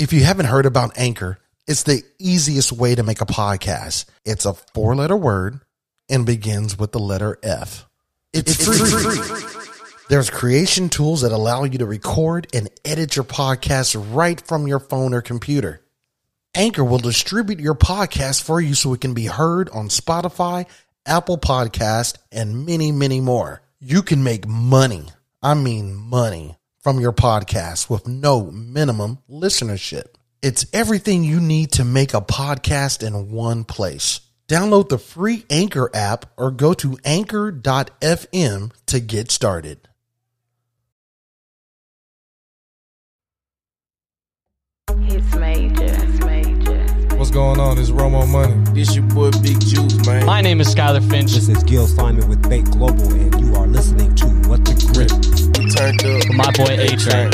[0.00, 4.06] If you haven't heard about Anchor, it's the easiest way to make a podcast.
[4.24, 5.60] It's a four letter word
[6.08, 7.86] and begins with the letter F.
[8.32, 9.14] It's, it's free.
[9.14, 10.00] free.
[10.08, 14.78] There's creation tools that allow you to record and edit your podcast right from your
[14.78, 15.82] phone or computer.
[16.54, 20.66] Anchor will distribute your podcast for you so it can be heard on Spotify,
[21.04, 23.60] Apple Podcast, and many, many more.
[23.80, 25.08] You can make money.
[25.42, 30.14] I mean money from your podcast with no minimum listenership.
[30.42, 34.20] It's everything you need to make a podcast in one place.
[34.48, 39.88] Download the free Anchor app or go to anchor.fm to get started.
[44.88, 45.84] It's major.
[45.84, 47.16] It's major.
[47.16, 47.78] What's going on?
[47.78, 48.54] It's Romo Money.
[48.72, 50.24] This your boy Big Juice, man.
[50.24, 51.32] My name is Skylar Finch.
[51.32, 55.10] This is Gil Simon with Bake Global, and you are listening to What the Grip.
[55.76, 56.16] Turned up.
[56.16, 57.30] With my boy A Train.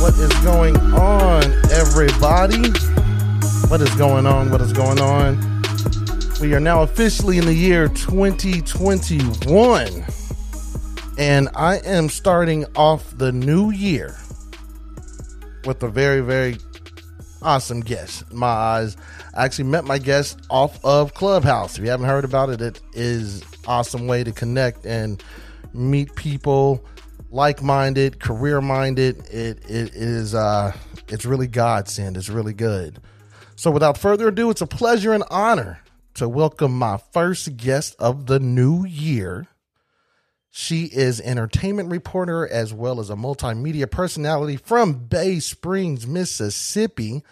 [0.00, 2.70] What is going on, everybody?
[3.68, 4.50] What is going on?
[4.52, 5.36] What is going on?
[6.40, 10.04] We are now officially in the year 2021.
[11.18, 14.16] And I am starting off the new year
[15.64, 16.58] with a very, very
[17.46, 18.30] awesome guest.
[18.32, 18.96] My eyes,
[19.32, 21.78] I actually met my guest off of Clubhouse.
[21.78, 25.22] If you haven't heard about it, it is awesome way to connect and
[25.72, 26.84] meet people
[27.30, 29.28] like-minded, career-minded.
[29.30, 30.72] It it is uh
[31.08, 32.16] it's really godsend.
[32.16, 32.98] It's really good.
[33.54, 35.80] So without further ado, it's a pleasure and honor
[36.14, 39.46] to welcome my first guest of the new year.
[40.50, 47.22] She is entertainment reporter as well as a multimedia personality from Bay Springs, Mississippi.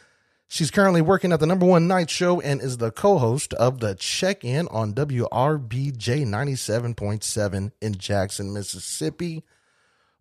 [0.54, 3.96] She's currently working at the number one night show and is the co-host of the
[3.96, 9.42] check in on WRBJ 97.7 in Jackson, Mississippi.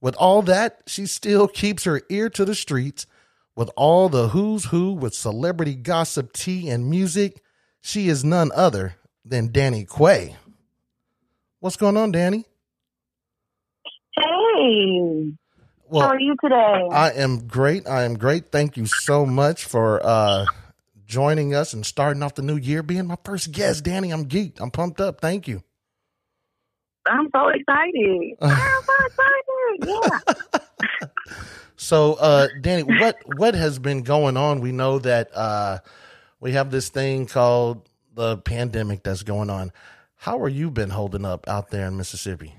[0.01, 3.05] With all that, she still keeps her ear to the streets
[3.55, 7.43] with all the who's who with celebrity gossip, tea, and music.
[7.81, 10.35] She is none other than Danny Quay.
[11.59, 12.45] What's going on, Danny?
[14.19, 15.33] Hey.
[15.93, 16.87] Well, How are you today?
[16.91, 17.87] I am great.
[17.87, 18.51] I am great.
[18.51, 20.47] Thank you so much for uh,
[21.05, 24.09] joining us and starting off the new year, being my first guest, Danny.
[24.09, 24.59] I'm geeked.
[24.59, 25.21] I'm pumped up.
[25.21, 25.61] Thank you.
[27.05, 28.37] I'm so excited.
[28.41, 30.19] I'm so excited.
[30.51, 30.59] Yeah.
[31.75, 34.61] So, uh, Danny, what what has been going on?
[34.61, 35.79] We know that uh,
[36.39, 39.73] we have this thing called the pandemic that's going on.
[40.15, 42.55] How are you been holding up out there in Mississippi?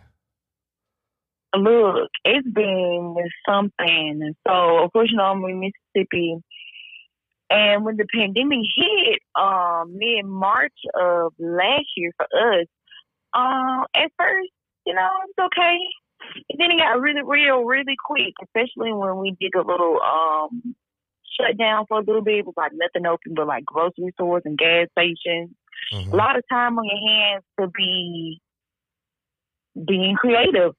[1.56, 3.16] Look, it's been
[3.48, 4.34] something.
[4.46, 6.36] So, of course, you know, I'm in Mississippi.
[7.50, 12.66] And when the pandemic hit, um, mid March of last year for us,
[13.34, 14.50] um, at first,
[14.86, 15.78] you know, it was okay.
[16.50, 20.74] And then it got really real, really quick, especially when we did a little um
[21.38, 22.38] shutdown for a little bit.
[22.38, 25.50] It was like nothing open but like grocery stores and gas stations.
[25.92, 26.12] Mhm.
[26.12, 28.40] A lot of time on your hands to be
[29.86, 30.72] being creative.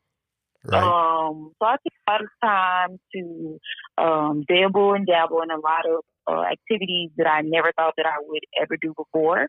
[0.71, 0.83] Right.
[0.83, 3.59] Um, so I took a lot of time to
[3.97, 8.05] um, dabble and dabble in a lot of uh, activities that I never thought that
[8.05, 9.47] I would ever do before.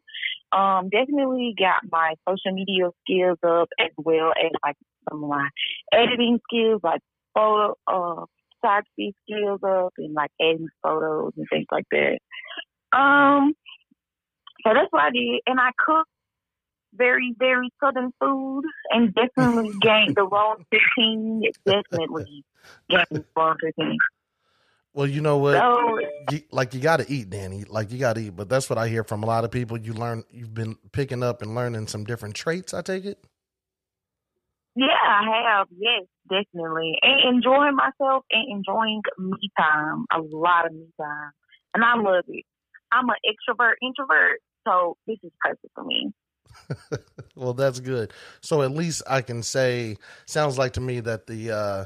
[0.52, 4.76] Um, definitely got my social media skills up as well as like
[5.08, 5.48] some of my
[5.92, 7.00] editing skills, like
[7.34, 8.24] photo uh,
[8.60, 12.18] photography skills up and like editing photos and things like that.
[12.96, 13.54] Um,
[14.64, 16.10] so that's what I did, and I cooked
[16.96, 21.42] very, very southern food and definitely gained the wrong 15.
[21.44, 22.44] It definitely
[22.90, 23.98] gained the wrong 15.
[24.94, 25.56] well, you know what?
[25.56, 25.98] So,
[26.32, 27.64] you, like you got to eat, Danny.
[27.64, 28.36] Like you got to eat.
[28.36, 29.78] But that's what I hear from a lot of people.
[29.78, 30.24] You learn.
[30.30, 32.74] You've been picking up and learning some different traits.
[32.74, 33.18] I take it.
[34.74, 35.68] yeah, I have.
[35.78, 36.94] Yes, definitely.
[37.02, 40.04] And enjoying myself and enjoying me time.
[40.12, 41.30] A lot of me time.
[41.74, 42.44] And I love it.
[42.92, 44.40] I'm an extrovert, introvert.
[44.66, 46.12] So this is perfect for me.
[47.34, 48.12] Well, that's good.
[48.40, 49.96] So at least I can say,
[50.26, 51.84] sounds like to me that the uh,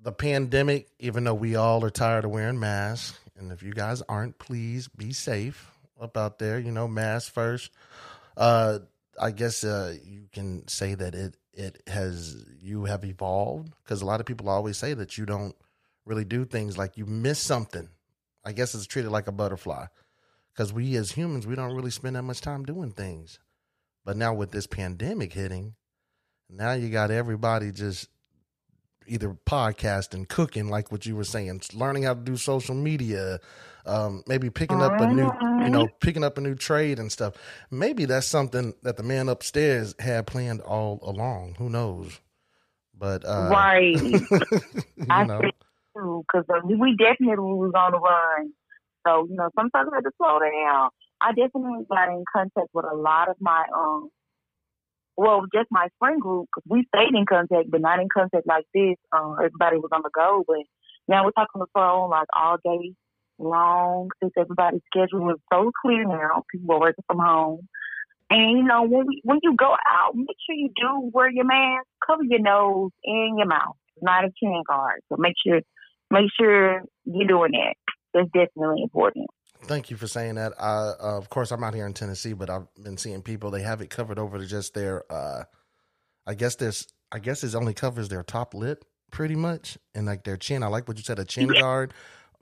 [0.00, 4.02] the pandemic, even though we all are tired of wearing masks, and if you guys
[4.08, 5.70] aren't, please be safe
[6.00, 6.58] up out there.
[6.58, 7.70] You know, mask first.
[8.36, 8.80] Uh,
[9.20, 14.06] I guess uh, you can say that it it has you have evolved because a
[14.06, 15.54] lot of people always say that you don't
[16.06, 17.88] really do things like you miss something.
[18.44, 19.86] I guess it's treated like a butterfly
[20.52, 23.38] because we as humans we don't really spend that much time doing things.
[24.04, 25.74] But now with this pandemic hitting,
[26.48, 28.08] now you got everybody just
[29.06, 33.40] either podcasting, cooking, like what you were saying, learning how to do social media,
[33.84, 35.30] um, maybe picking up a new,
[35.64, 37.34] you know, picking up a new trade and stuff.
[37.70, 41.56] Maybe that's something that the man upstairs had planned all along.
[41.58, 42.20] Who knows?
[42.96, 43.96] But uh, right.
[45.10, 45.54] I know, think
[45.96, 48.52] too, because we definitely was on the run.
[49.06, 50.90] So you know, sometimes I had to slow down.
[51.20, 54.10] I definitely got in contact with a lot of my um,
[55.16, 58.64] well, just my friend group because we stayed in contact, but not in contact like
[58.72, 58.96] this.
[59.12, 60.64] Um, everybody was on the go, but
[61.08, 62.94] now we're talking on the phone like all day
[63.38, 66.44] long since everybody's schedule is so clear now.
[66.50, 67.68] People are working from home.
[68.30, 71.44] And you know, when we, when you go out, make sure you do wear your
[71.44, 75.00] mask, cover your nose and your mouth, not a chin guard.
[75.08, 75.60] So make sure
[76.10, 77.74] make sure you're doing that.
[78.14, 79.26] That's definitely important.
[79.64, 80.52] Thank you for saying that.
[80.58, 83.62] Uh, uh, of course, I'm out here in Tennessee, but I've been seeing people they
[83.62, 85.04] have it covered over to just their.
[85.12, 85.44] Uh,
[86.26, 86.86] I guess this.
[87.12, 90.62] I guess it only covers their top lip, pretty much, and like their chin.
[90.62, 91.60] I like what you said, a chin Yeah.
[91.60, 91.94] guard.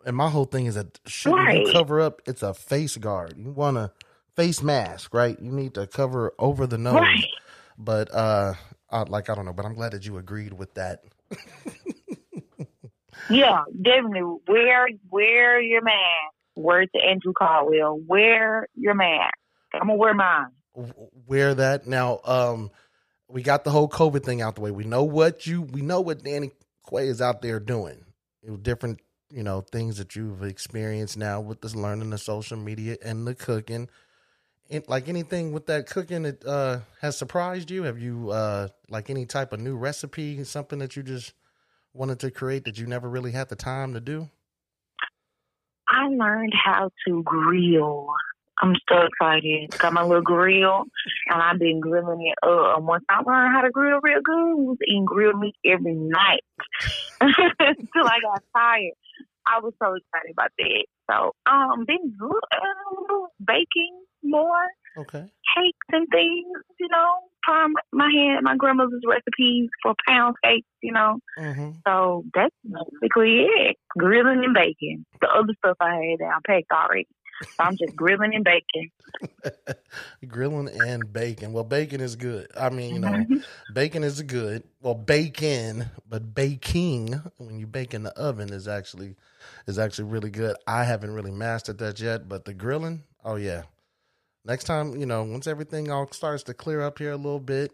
[0.06, 3.34] And my whole thing is that shit when you cover up, it's a face guard.
[3.36, 3.90] You want a
[4.36, 5.38] face mask, right?
[5.40, 6.94] You need to cover over the nose.
[7.00, 7.24] Right.
[7.76, 8.54] But uh,
[8.90, 11.02] uh, like I don't know, but I'm glad that you agreed with that.
[13.30, 14.38] Yeah, definitely.
[14.46, 16.34] Wear wear your mask.
[16.56, 18.00] Word to Andrew Caldwell.
[18.06, 19.34] Wear your mask.
[19.74, 20.48] I'm gonna wear mine.
[21.26, 21.86] wear that.
[21.86, 22.70] Now, um,
[23.28, 24.70] we got the whole COVID thing out the way.
[24.70, 26.52] We know what you, we know what Danny
[26.88, 28.04] Quay is out there doing.
[28.62, 29.00] Different,
[29.30, 33.34] you know, things that you've experienced now with this learning the social media and the
[33.34, 33.88] cooking.
[34.70, 37.82] And like anything with that cooking, it uh, has surprised you.
[37.82, 41.34] Have you uh, like any type of new recipe, something that you just
[41.92, 44.28] wanted to create that you never really had the time to do?
[45.88, 48.08] I learned how to grill.
[48.60, 49.70] I'm so excited.
[49.78, 50.84] Got my little grill,
[51.28, 52.78] and I've been grilling it up.
[52.78, 55.94] And once I learned how to grill real good, I was eating grilled meat every
[55.94, 56.42] night
[57.20, 58.94] until I got tired.
[59.46, 60.84] I was so excited about that.
[61.10, 64.66] So, um, been uh, baking more,
[64.96, 65.26] Okay.
[65.56, 66.46] cakes and things.
[66.80, 67.08] You know,
[67.44, 70.66] trying my hand, my grandmother's recipes for pound cakes.
[70.82, 71.70] You know, Mm-hmm.
[71.86, 73.76] so that's basically it.
[73.96, 75.04] Grilling and baking.
[75.20, 77.06] The other stuff I had down packed already.
[77.42, 78.90] So I'm just grilling and baking.
[80.28, 81.52] Grilling and bacon.
[81.52, 82.48] Well, bacon is good.
[82.58, 83.44] I mean, you know, Mhm.
[83.72, 84.64] bacon is good.
[84.80, 89.16] Well, bacon, but baking when you bake in the oven is actually
[89.66, 90.56] is actually really good.
[90.66, 93.62] I haven't really mastered that yet, but the grilling, oh yeah.
[94.44, 97.72] Next time, you know, once everything all starts to clear up here a little bit,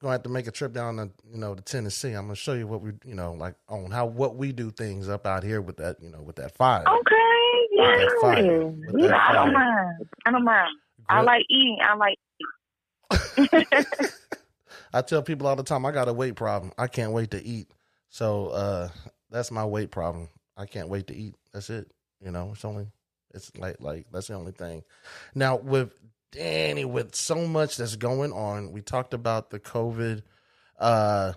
[0.00, 2.12] gonna have to make a trip down to you know to Tennessee.
[2.12, 5.08] I'm gonna show you what we you know like on how what we do things
[5.08, 6.84] up out here with that you know with that fire.
[6.86, 7.96] Okay, yeah.
[7.96, 8.72] that fire.
[8.96, 10.06] Yeah, I don't mind.
[10.26, 10.76] I don't mind.
[11.08, 11.78] I like eating.
[11.82, 12.18] I like
[13.38, 13.86] Eating.
[14.92, 16.72] I tell people all the time I got a weight problem.
[16.78, 17.70] I can't wait to eat.
[18.08, 18.88] So uh
[19.30, 20.28] that's my weight problem.
[20.56, 21.34] I can't wait to eat.
[21.52, 21.90] That's it.
[22.24, 22.86] You know, it's only
[23.36, 24.82] it's like like that's the only thing.
[25.34, 25.92] Now with
[26.32, 30.22] Danny, with so much that's going on, we talked about the COVID.
[30.78, 31.34] Uh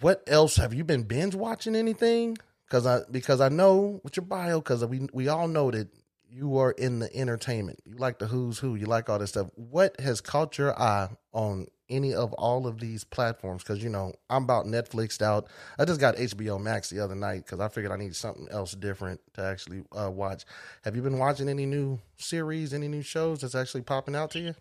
[0.00, 2.36] what else have you been binge watching anything?
[2.68, 5.88] Cause I because I know with your bio, because we we all know that
[6.30, 7.80] you are in the entertainment.
[7.84, 8.74] You like the who's who.
[8.74, 9.48] You like all this stuff.
[9.54, 13.62] What has caught your eye on any of all of these platforms?
[13.62, 15.48] Because you know I'm about Netflixed out.
[15.78, 18.72] I just got HBO Max the other night because I figured I need something else
[18.72, 20.44] different to actually uh, watch.
[20.84, 24.38] Have you been watching any new series, any new shows that's actually popping out to
[24.40, 24.54] you?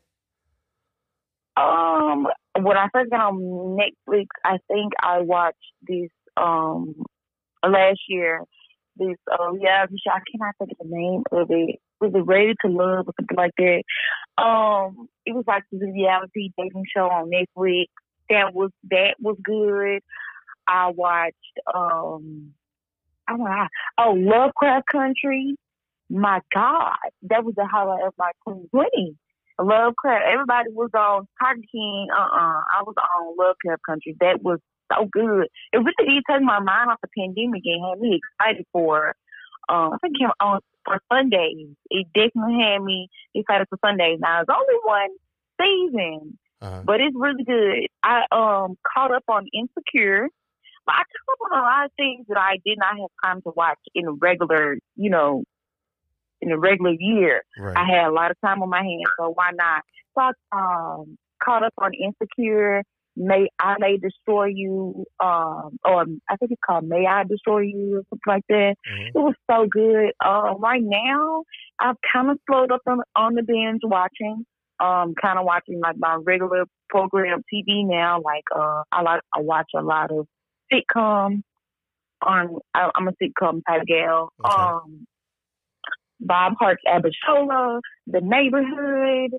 [1.57, 2.27] Um,
[2.61, 6.95] when I first got on Netflix, I think I watched this um
[7.63, 8.41] last year.
[8.95, 9.85] This uh yeah.
[9.85, 11.79] I cannot think of the name of it.
[12.01, 13.83] Was it Ready to Love or something like that?
[14.41, 17.85] Um, it was like this reality dating show on Netflix.
[18.29, 20.01] That was that was good.
[20.67, 21.35] I watched
[21.73, 22.53] um,
[23.27, 23.67] I don't know.
[23.97, 25.55] Oh, Lovecraft Country.
[26.09, 29.17] My God, that was the highlight of my 2020.
[29.59, 30.23] Lovecraft.
[30.31, 32.07] Everybody was on Tiger King.
[32.15, 34.15] Uh uh I was on Lovecraft Country.
[34.19, 34.59] That was
[34.93, 35.47] so good.
[35.73, 39.15] It really did take my mind off the pandemic and had me excited for.
[39.69, 41.75] Um, I think it came on for Sundays.
[41.89, 44.19] It definitely had me excited for Sundays.
[44.21, 45.09] Now it's only one
[45.61, 46.81] season, Uh-huh.
[46.85, 47.87] but it's really good.
[48.03, 50.27] I um caught up on Insecure.
[50.85, 53.41] But I caught up on a lot of things that I did not have time
[53.41, 55.43] to watch in a regular, you know,
[56.39, 57.43] in a regular year.
[57.59, 57.75] Right.
[57.75, 59.83] I had a lot of time on my hands, so why not?
[60.15, 60.31] So I
[61.01, 62.83] um, caught up on Insecure.
[63.17, 67.97] May I May Destroy You, um, or I think it's called May I Destroy You
[67.97, 68.75] or something like that.
[68.87, 69.07] Mhm.
[69.07, 70.11] It was so good.
[70.23, 71.43] Um, right now,
[71.79, 74.45] I've kind of slowed up on, on the binge watching.
[74.79, 78.21] Um, kind of watching like my regular program TV now.
[78.21, 80.27] Like uh, I like I watch a lot of
[80.71, 81.41] sitcom.
[82.21, 84.31] On I, I'm a sitcom type gal.
[84.45, 84.53] Okay.
[84.55, 85.07] Um,
[86.19, 89.31] Bob Hearts Abishola, The Neighborhood.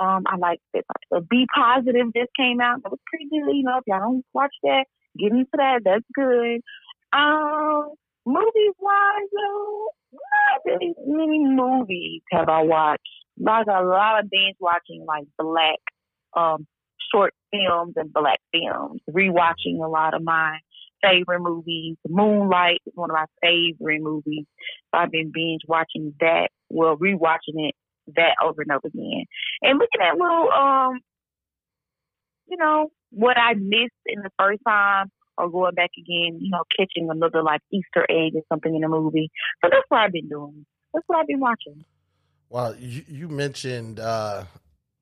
[0.00, 0.84] Um, I like that.
[1.10, 2.82] The B Positive just came out.
[2.82, 3.54] That was pretty good.
[3.54, 4.84] You know, if y'all don't watch that,
[5.18, 5.80] get into that.
[5.84, 6.60] That's good.
[7.12, 7.90] Um,
[8.26, 13.02] movies wise, though, not really many movies have I watched.
[13.40, 15.78] Like a lot of binge watching, like black
[16.36, 16.66] um
[17.12, 19.00] short films and black films.
[19.10, 20.58] Rewatching a lot of my
[21.02, 21.96] favorite movies.
[22.08, 24.44] Moonlight is one of my favorite movies.
[24.92, 26.48] So I've been binge watching that.
[26.68, 27.74] Well, rewatching it
[28.16, 29.24] that over and over again,
[29.62, 31.00] and looking at little um,
[32.48, 35.10] you know, what I missed in the first time.
[35.40, 38.88] Or going back again, you know, catching another like Easter egg or something in a
[38.88, 39.30] movie.
[39.62, 40.66] So that's what I've been doing.
[40.92, 41.84] That's what I've been watching.
[42.50, 44.46] Well, you, you mentioned uh,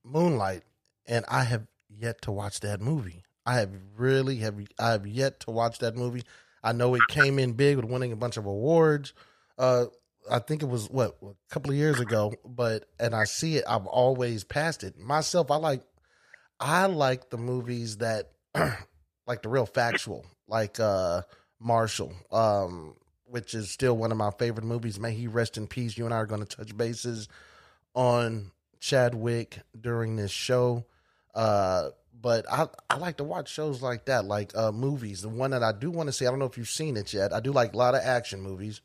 [0.05, 0.65] Moonlight,
[1.07, 3.25] and I have yet to watch that movie.
[3.47, 6.25] I have really have I have yet to watch that movie.
[6.63, 9.15] I know it came in big with winning a bunch of awards.
[9.57, 9.87] Uh,
[10.31, 13.65] I think it was what a couple of years ago, but and I see it.
[13.69, 15.51] I've always passed it myself.
[15.51, 15.83] I like
[16.61, 18.33] I like the movies that
[19.27, 21.23] like the real factual, like uh
[21.61, 25.01] Marshall, um, which is still one of my favorite movies.
[25.01, 25.97] May he rest in peace.
[25.97, 27.29] You and I are going to touch bases
[27.95, 30.85] on Chadwick during this show.
[31.35, 31.91] Uh,
[32.21, 35.23] but I, I like to watch shows like that, like uh, movies.
[35.23, 37.13] The one that I do want to see, I don't know if you've seen it
[37.13, 37.33] yet.
[37.33, 38.81] I do like a lot of action movies.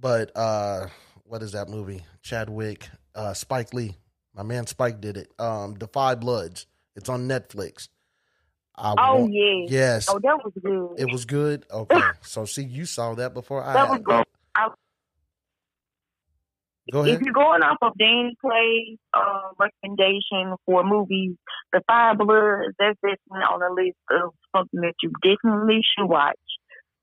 [0.00, 0.86] But uh,
[1.24, 2.04] what is that movie?
[2.22, 3.96] Chadwick, uh, Spike Lee.
[4.34, 5.32] My man Spike did it.
[5.38, 6.66] Um, Da 5 Bloods.
[6.94, 7.88] It's on Netflix.
[8.76, 9.66] I Oh want- yeah.
[9.68, 10.06] Yes.
[10.08, 11.00] Oh, that was good.
[11.00, 11.64] It was good.
[11.70, 12.00] Okay.
[12.22, 13.72] So see, you saw that before I.
[13.72, 14.24] that was good.
[14.54, 14.68] I,
[16.90, 21.36] Go if you're going off of Danny Clay's uh, recommendation for movies,
[21.72, 26.36] The Five Bloods, that's definitely on the list of something that you definitely should watch.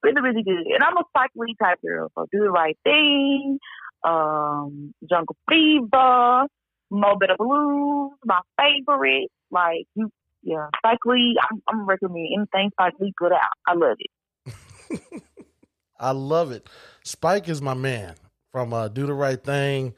[0.06, 0.68] Really, really good.
[0.72, 3.58] And I'm a Spike Lee type girl, so Do the Right Thing,
[4.04, 6.46] um, Jungle Fever,
[6.92, 9.30] Mo Better Blues, my favorite.
[9.50, 10.12] Like you,
[10.44, 11.36] yeah, Spike Lee.
[11.42, 13.40] I'm, I'm recommending anything Spike Lee put out.
[13.66, 15.24] I love it.
[16.00, 16.70] I love it.
[17.04, 18.14] Spike is my man
[18.52, 19.96] from uh, Do the Right Thing.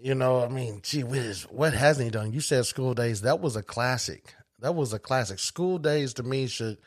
[0.00, 2.32] You know, I mean, gee whiz, what hasn't he done?
[2.32, 3.20] You said School Daze.
[3.20, 4.34] That was a classic.
[4.60, 5.38] That was a classic.
[5.38, 6.78] School Daze to me should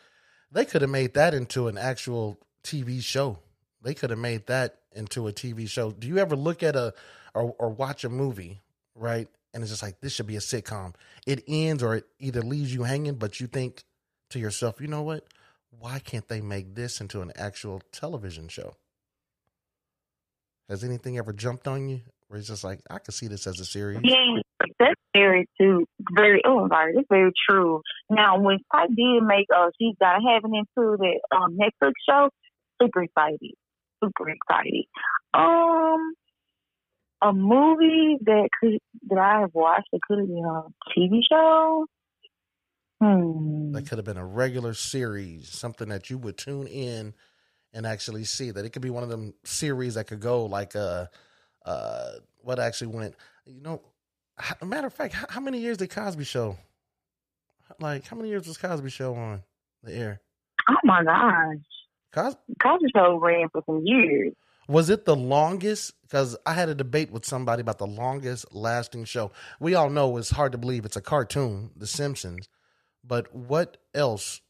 [0.51, 3.39] they could have made that into an actual TV show.
[3.81, 5.91] They could have made that into a TV show.
[5.91, 6.93] Do you ever look at a
[7.33, 8.61] or, or watch a movie,
[8.95, 9.27] right?
[9.53, 10.95] And it's just like this should be a sitcom.
[11.25, 13.83] It ends or it either leaves you hanging, but you think
[14.29, 15.25] to yourself, you know what?
[15.79, 18.75] Why can't they make this into an actual television show?
[20.69, 23.59] Has anything ever jumped on you where it's just like, I could see this as
[23.59, 23.99] a series?
[24.03, 24.40] Yeah,
[24.79, 27.81] that's very too very oh sorry, that's very true.
[28.09, 32.29] Now when Spike did make uh She's Gotta Have It into the um Netflix show,
[32.81, 33.53] super excited.
[34.03, 34.85] Super excited.
[35.33, 36.13] Um
[37.21, 40.63] a movie that could that I have watched that could have been a
[40.97, 41.85] TV show.
[42.99, 43.71] Hmm.
[43.71, 47.13] That could have been a regular series, something that you would tune in
[47.73, 48.51] and actually see.
[48.51, 51.07] That it could be one of them series that could go like uh
[51.65, 53.15] uh what actually went.
[53.45, 53.81] You know,
[54.63, 56.57] matter of fact, how, how many years did Cosby Show?
[57.79, 59.43] Like how many years was Cosby Show on
[59.83, 60.21] the air?
[60.69, 61.55] Oh my gosh.
[62.11, 64.33] Cos- Cosby Show ran for some years.
[64.67, 65.93] Was it the longest?
[66.01, 69.31] Because I had a debate with somebody about the longest lasting show.
[69.59, 72.47] We all know it's hard to believe it's a cartoon, The Simpsons.
[73.03, 74.41] But what else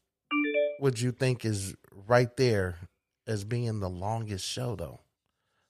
[0.80, 1.74] would you think is
[2.06, 2.76] right there
[3.26, 5.00] as being the longest show, though?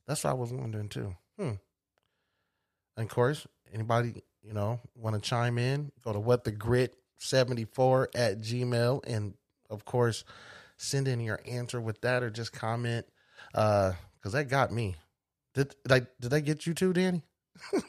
[0.07, 1.15] That's what I was wondering too.
[1.39, 1.53] Hmm.
[2.97, 5.93] And of course, anybody you know want to chime in?
[6.05, 9.35] Go to what the grit seventy four at Gmail, and
[9.71, 10.25] of course,
[10.77, 13.07] send in your answer with that, or just comment.
[13.55, 14.97] Uh, because that got me.
[15.55, 17.23] Did like did that get you too, Danny?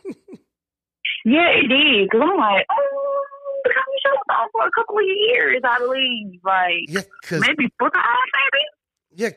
[1.25, 2.09] Yeah, it did.
[2.09, 3.21] Because I'm like, oh,
[3.63, 6.41] the Cosby Show was on for a couple of years, I believe.
[6.43, 8.05] Like, Yeah, maybe four times,
[8.51, 9.21] maybe?
[9.23, 9.29] yeah,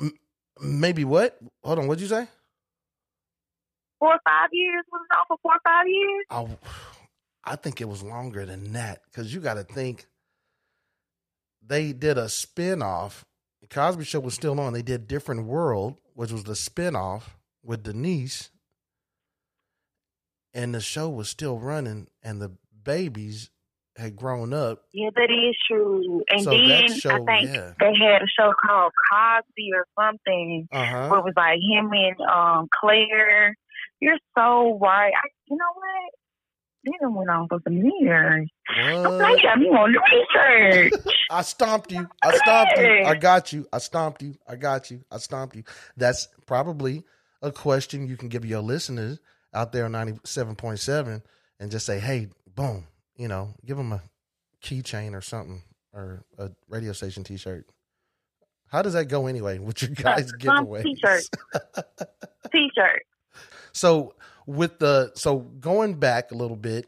[0.00, 0.14] m-
[0.80, 1.38] maybe what?
[1.62, 2.26] Hold on, what'd you say?
[4.00, 4.84] Four or five years?
[4.90, 6.24] Was it on for four or five years?
[7.44, 10.06] I, I think it was longer than that because you got to think
[11.64, 13.24] they did a spin off.
[13.68, 14.72] Cosby Show was still on.
[14.72, 18.50] They did Different World, which was the spin off with Denise,
[20.54, 22.52] and the show was still running, and the
[22.82, 23.50] babies
[23.96, 24.84] had grown up.
[24.92, 26.22] Yeah, that is true.
[26.30, 27.72] And So then show, I think yeah.
[27.78, 31.08] they had a show called Cosby or something Uh huh.
[31.10, 33.56] where it was like him and um Claire.
[34.00, 35.12] You're so right.
[35.14, 36.12] I, you know what?
[36.82, 38.48] Then went on for some years.
[38.68, 40.92] I'm like, me on the research.
[41.30, 42.08] I stomped you.
[42.22, 43.02] I stomped you.
[43.04, 43.66] I got you.
[43.72, 44.36] I stomped you.
[44.48, 45.04] I got you.
[45.10, 45.64] I stomped you.
[45.98, 47.04] That's probably
[47.42, 49.20] a question you can give your listeners
[49.52, 51.22] out there on 97.7
[51.58, 54.02] and just say, "Hey, boom," you know, give them a
[54.62, 57.66] keychain or something or a radio station T-shirt.
[58.68, 60.84] How does that go anyway with your guys' giveaways?
[60.84, 61.24] T-shirt.
[62.52, 63.02] T-shirt.
[63.72, 64.14] So
[64.46, 66.86] with the so going back a little bit,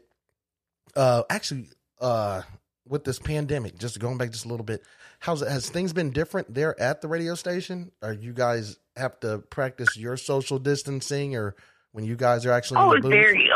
[0.95, 1.69] uh, actually,
[2.01, 2.41] uh,
[2.87, 4.83] with this pandemic, just going back just a little bit,
[5.19, 5.49] how's it?
[5.49, 7.91] Has things been different there at the radio station?
[8.01, 11.55] Are you guys have to practice your social distancing, or
[11.91, 13.11] when you guys are actually Oh, in the booth?
[13.11, 13.49] very.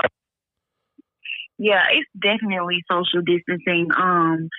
[1.60, 3.90] Yeah, it's definitely social distancing.
[3.98, 4.50] Um,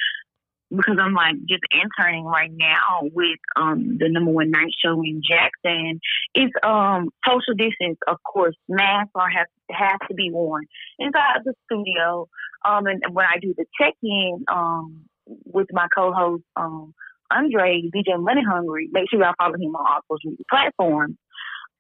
[0.75, 5.23] because I'm like just interning right now with um the number one night show in
[5.27, 6.01] Jackson.
[6.35, 8.55] It's um social distance, of course.
[8.69, 10.67] Masks are have have to be worn
[10.99, 12.29] inside the studio.
[12.65, 15.05] Um, and when I do the check in um
[15.45, 16.95] with my co-host um
[17.31, 21.17] Andre DJ Money Hungry, make sure y'all follow him on all social media platforms.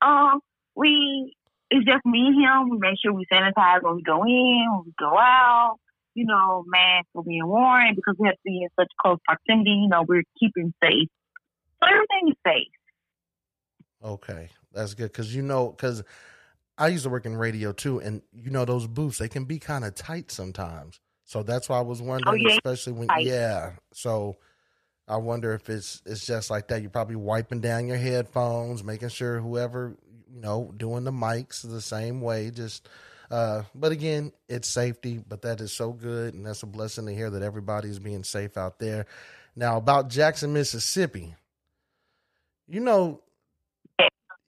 [0.00, 0.40] Um,
[0.74, 1.34] we
[1.70, 2.70] it's just me and him.
[2.70, 5.78] We make sure we sanitize when we go in, when we go out.
[6.18, 9.70] You know, masks are being worn because we have to be in such close proximity.
[9.70, 11.08] You know, we're keeping safe.
[11.80, 12.72] So everything is safe.
[14.04, 16.02] Okay, that's good because you know because
[16.76, 19.58] I used to work in radio too, and you know those booths they can be
[19.58, 21.00] kind of tight sometimes.
[21.24, 23.26] So that's why I was oh, wondering, Oh, yeah, especially when tight.
[23.26, 23.72] yeah.
[23.92, 24.38] So
[25.06, 26.80] I wonder if it's it's just like that.
[26.80, 29.96] You're probably wiping down your headphones, making sure whoever
[30.32, 32.50] you know doing the mics the same way.
[32.50, 32.88] Just
[33.30, 35.22] uh, but again, it's safety.
[35.26, 38.56] But that is so good, and that's a blessing to hear that everybody's being safe
[38.56, 39.06] out there.
[39.56, 41.34] Now about Jackson, Mississippi,
[42.68, 43.22] you know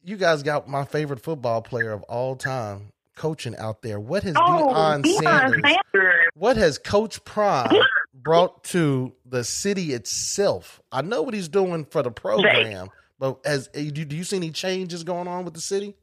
[0.02, 4.00] you guys got my favorite football player of all time coaching out there.
[4.00, 5.62] What has Oh, Deion Sanders?
[5.62, 6.14] Sanders.
[6.34, 7.70] What has Coach Prime
[8.14, 10.80] brought to the city itself?
[10.90, 13.82] I know what he's doing for the program, but as do
[14.16, 15.96] you see any changes going on with the city?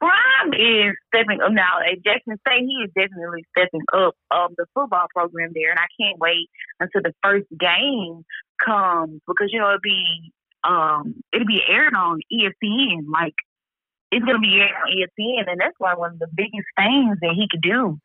[0.00, 1.78] Prime is stepping up now.
[2.04, 6.18] Jackson State, he is definitely stepping up um, the football program there, and I can't
[6.18, 6.48] wait
[6.80, 8.24] until the first game
[8.62, 10.32] comes because you know it'll be
[10.64, 13.06] um it'll be aired on ESPN.
[13.10, 13.34] Like
[14.12, 17.34] it's gonna be aired on ESPN, and that's why one of the biggest things that
[17.34, 17.98] he could do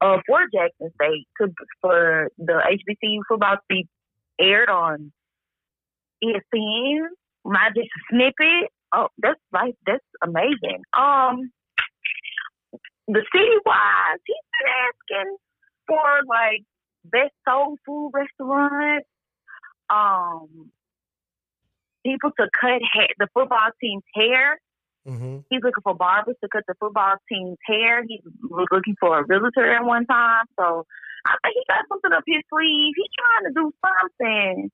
[0.00, 3.86] uh, for Jackson State to for the HBCU football to be
[4.38, 5.12] aired on
[6.22, 7.06] ESPN,
[7.44, 8.70] not just a snippet.
[8.96, 10.80] Oh, that's like that's amazing.
[10.96, 11.52] Um,
[13.06, 15.36] the city wise, he's been asking
[15.86, 16.64] for like
[17.04, 19.04] best soul food restaurant.
[19.90, 20.70] Um,
[22.06, 24.58] people to cut hair, the football team's hair.
[25.06, 25.44] Mm-hmm.
[25.50, 28.02] He's looking for barbers to cut the football team's hair.
[28.08, 30.46] He was looking for a realtor at one time.
[30.58, 30.86] So
[31.26, 32.94] I think he got something up his sleeve.
[32.96, 34.70] He's trying to do something.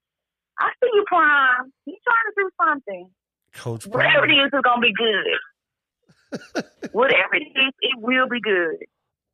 [0.61, 1.73] I see you, Prime.
[1.85, 3.11] He's trying to do something.
[3.55, 4.31] Coach Whatever Prime.
[4.31, 6.65] it is, it's gonna be good.
[6.93, 8.77] Whatever it is, it will be good.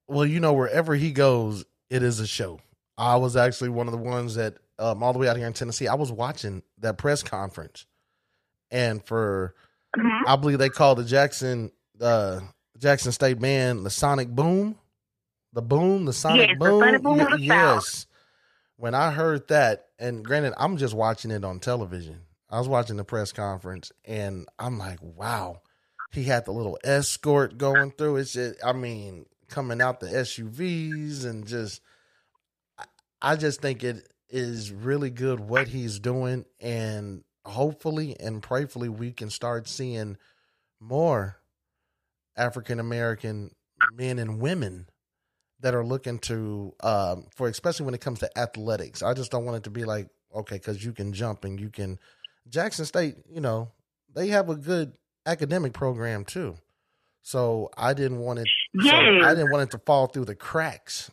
[0.08, 2.60] Well, you know, wherever he goes, it is a show.
[2.96, 5.52] I was actually one of the ones that, um, all the way out here in
[5.52, 7.86] Tennessee, I was watching that press conference,
[8.70, 9.54] and for
[9.96, 10.22] Mhm.
[10.26, 12.40] I believe they called the Jackson uh,
[12.78, 14.76] Jackson State band the Sonic Boom,
[15.52, 16.80] the Boom, the Sonic Yes, Boom.
[16.80, 18.06] Sonic Boom the yes.
[18.76, 22.20] When I heard that, and granted, I'm just watching it on television.
[22.50, 25.62] I was watching the press conference, and I'm like, wow.
[26.10, 28.16] He had the little escort going through.
[28.16, 31.82] It's just, I mean, coming out the SUVs and just,
[33.20, 39.12] I- just think it is really good what he's doing, and hopefully and prayerfully we
[39.12, 40.16] can start seeing
[40.80, 41.38] more
[42.36, 44.88] African American men and women
[45.60, 49.02] that are looking to um, for especially when it comes to athletics.
[49.02, 51.70] I just don't want it to be like okay because you can jump and you
[51.70, 51.98] can.
[52.48, 53.70] Jackson State, you know,
[54.14, 54.92] they have a good
[55.26, 56.56] academic program too.
[57.22, 58.48] So I didn't want it.
[58.80, 61.10] So I didn't want it to fall through the cracks.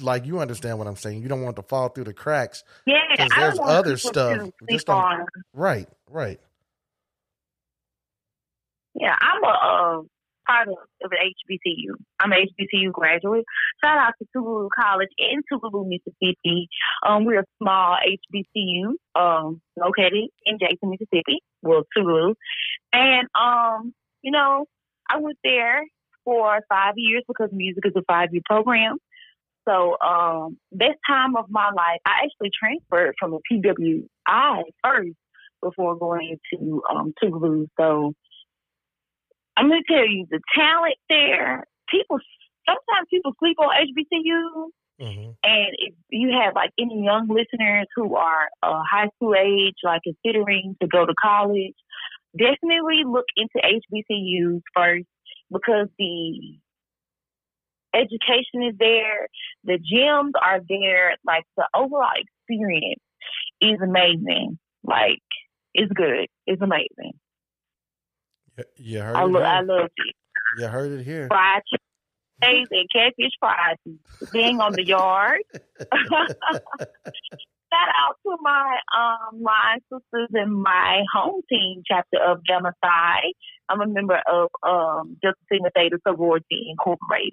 [0.00, 1.22] Like you understand what I'm saying.
[1.22, 2.64] You don't want it to fall through the cracks.
[2.86, 4.48] Yeah, there's other stuff.
[4.70, 5.26] Just on.
[5.52, 6.40] Right, right.
[8.94, 10.02] Yeah, I'm a uh,
[10.46, 11.94] part of, HBCU.
[12.20, 13.44] I'm an HBCU graduate.
[13.84, 16.68] Shout out to Tougaloo College in Tougaloo, Mississippi.
[17.06, 21.42] Um, we're a small HBCU um, located in Jackson, Mississippi.
[21.62, 22.34] Well, Tougaloo.
[22.92, 24.66] And, um, you know,
[25.08, 25.82] I went there
[26.24, 28.96] for five years because music is a five-year program.
[29.68, 35.16] So, um, best time of my life, I actually transferred from a PWI first
[35.62, 37.68] before going into um, Tougaloo.
[37.78, 38.14] So,
[39.56, 41.64] I'm gonna tell you the talent there.
[41.90, 42.18] People
[42.66, 48.14] sometimes people sleep on HBCU, hmm and if you have like any young listeners who
[48.14, 51.74] are uh, high school age, like considering to go to college,
[52.38, 55.06] definitely look into HBCUs first
[55.50, 56.58] because the
[57.94, 59.28] education is there.
[59.64, 61.16] The gyms are there.
[61.24, 63.00] Like the overall experience
[63.60, 64.58] is amazing.
[64.84, 65.22] Like
[65.74, 66.26] it's good.
[66.46, 67.12] It's amazing.
[68.76, 69.48] You- heard I, it lo- here.
[69.48, 70.14] I love it.
[70.58, 71.28] You heard it here.
[71.28, 73.76] Fried chicken and catfish fries
[74.32, 75.40] being on the yard.
[77.72, 83.32] Shout out to my um line sisters in my home team chapter of Gamma Psi.
[83.70, 87.32] I'm a member of um Delta Sigma Theta Sorority Incorporated.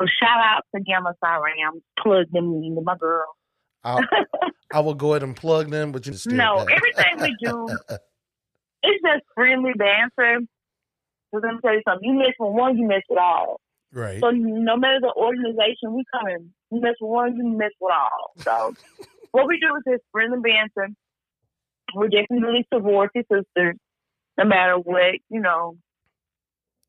[0.00, 1.82] So shout out to Gamma Psi Rams.
[2.00, 3.26] Plug them in, my girl.
[3.82, 4.00] I'll,
[4.72, 7.66] I will go ahead and plug them, but you No, everything we do
[8.86, 10.40] It's just friendly banter.
[11.34, 12.08] We're gonna tell you something.
[12.08, 13.60] You miss with one, you miss with all.
[13.92, 14.20] right.
[14.20, 17.92] So no matter the organization we come in, you miss with one, you miss with
[17.92, 18.32] all.
[18.38, 18.76] So
[19.32, 20.94] what we do is just friendly banter.
[21.92, 23.74] We're definitely sorority sisters,
[24.38, 25.76] no matter what, you know,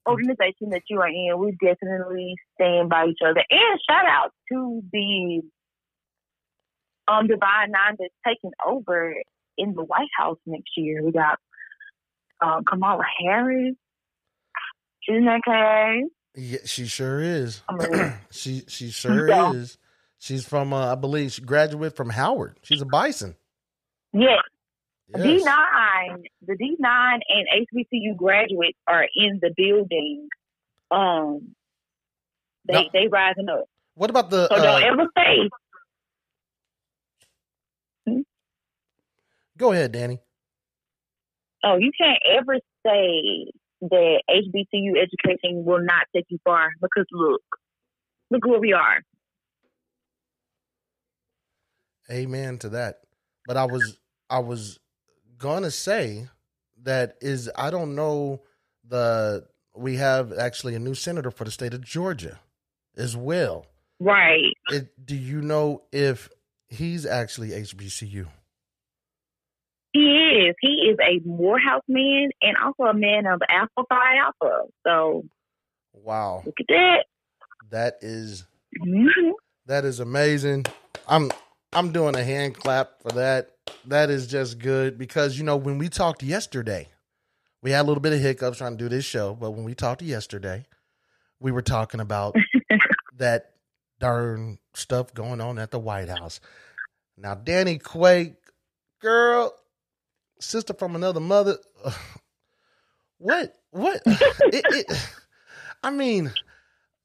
[0.08, 3.42] organization that you are in, we definitely stand by each other.
[3.50, 5.42] And shout out to the
[7.08, 9.16] um Divine Nine that's taking over
[9.58, 11.04] in the White House next year.
[11.04, 11.40] We got
[12.42, 13.76] um, Kamala Harris.
[15.08, 16.04] Isn't that okay?
[16.36, 17.62] Yeah, she sure is.
[18.32, 19.54] She she sure Yeah.
[19.54, 19.78] is.
[20.20, 22.60] She's from uh, I believe she graduated from Howard.
[22.64, 23.36] She's a Bison.
[24.14, 24.40] Yes.
[25.10, 25.22] Yes.
[25.24, 30.28] D nine, the D nine and HBCU graduates are in the building.
[30.90, 31.56] Um,
[32.68, 33.66] they Now- they rising up.
[33.94, 34.48] What about the?
[34.50, 35.50] So don't Uh, ever say
[39.58, 40.20] go ahead, Danny.
[41.64, 47.42] oh you can't ever say that HBCU education will not take you far because look,
[48.32, 49.02] look where we are.
[52.12, 53.02] Amen to that.
[53.48, 54.80] But I was I was
[55.38, 56.28] gonna say
[56.84, 58.42] that is I don't know
[58.88, 62.40] the we have actually a new senator for the state of Georgia
[62.98, 63.66] as well.
[64.00, 64.54] Right.
[64.70, 66.30] It, do you know if
[66.68, 68.28] he's actually HBCU?
[69.96, 70.56] He is.
[70.60, 74.64] He is a Morehouse man and also a man of Alpha Phi Alpha.
[74.86, 75.24] So
[75.94, 77.06] Wow, look at that.
[77.70, 78.46] that is
[78.78, 79.32] Mhm.
[79.68, 80.66] That is amazing.
[81.08, 81.32] I'm
[81.72, 83.52] I'm doing a hand clap for that.
[83.86, 86.90] That is just good because you know when we talked yesterday,
[87.62, 89.76] we had a little bit of hiccups trying to do this show, but when we
[89.76, 90.66] talked yesterday,
[91.40, 92.36] we were talking about
[93.18, 93.54] that
[94.00, 96.42] darn stuff going on at the White House.
[97.18, 98.36] Now, Danny Quake,
[99.00, 99.56] girl,
[100.40, 101.58] sister from another mother.
[103.18, 103.56] What?
[103.72, 104.02] What?
[104.06, 105.10] it, it,
[105.82, 106.34] I mean,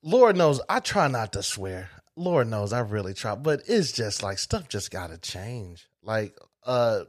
[0.02, 1.88] Lord knows I try not to swear.
[2.16, 5.88] Lord knows I really try, but it's just like stuff just got to change.
[6.02, 7.02] Like, uh,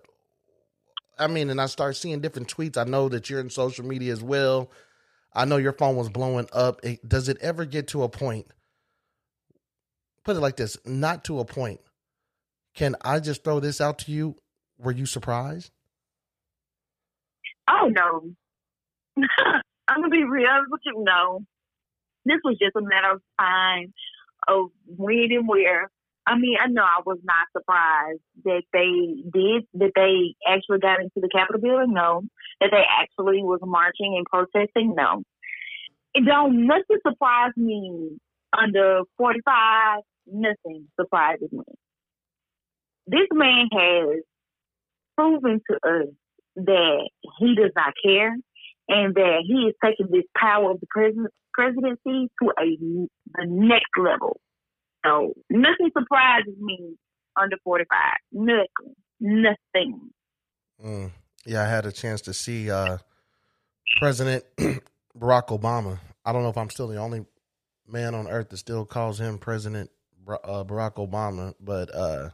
[1.18, 2.78] I mean, and I start seeing different tweets.
[2.78, 4.72] I know that you're in social media as well.
[5.34, 6.80] I know your phone was blowing up.
[6.84, 8.48] It, does it ever get to a point?
[10.24, 11.82] Put it like this: not to a point.
[12.76, 14.36] Can I just throw this out to you?
[14.78, 15.72] Were you surprised?
[17.72, 18.32] Oh no.
[19.88, 21.04] I'm gonna be real with you.
[21.04, 21.42] No,
[22.26, 23.94] this was just a matter of time
[24.48, 25.90] of when and where.
[26.28, 31.02] I mean, I know I was not surprised that they did that they actually got
[31.02, 31.94] into the Capitol building.
[31.94, 32.24] No,
[32.60, 34.94] that they actually was marching and protesting.
[34.96, 35.24] No,
[36.14, 38.18] it don't nothing surprise me
[38.58, 40.00] under 45.
[40.28, 41.64] Nothing surprises me.
[43.08, 44.22] This man has
[45.18, 46.08] proven to us
[46.56, 47.10] that
[47.40, 48.36] he does not care
[48.88, 52.78] and that he is taking this power of the president, presidency to a
[53.34, 54.40] the next level.
[55.06, 56.96] So nothing surprises me
[57.40, 57.88] under 45.
[58.34, 58.96] Nothing.
[59.20, 60.10] Nothing.
[60.84, 61.12] Mm.
[61.46, 62.98] Yeah, I had a chance to see uh,
[64.00, 64.44] President
[65.18, 66.00] Barack Obama.
[66.26, 67.26] I don't know if I'm still the only
[67.88, 69.90] man on earth that still calls him President
[70.28, 72.30] uh, Barack Obama, but uh,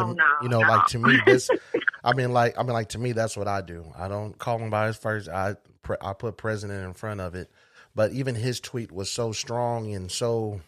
[0.00, 0.24] Oh no.
[0.42, 0.68] you know, no.
[0.68, 1.50] like to me, this.
[2.04, 3.84] I mean, like I mean, like to me, that's what I do.
[3.96, 5.28] I don't call him by his first.
[5.28, 7.50] I pre- I put president in front of it,
[7.94, 10.60] but even his tweet was so strong and so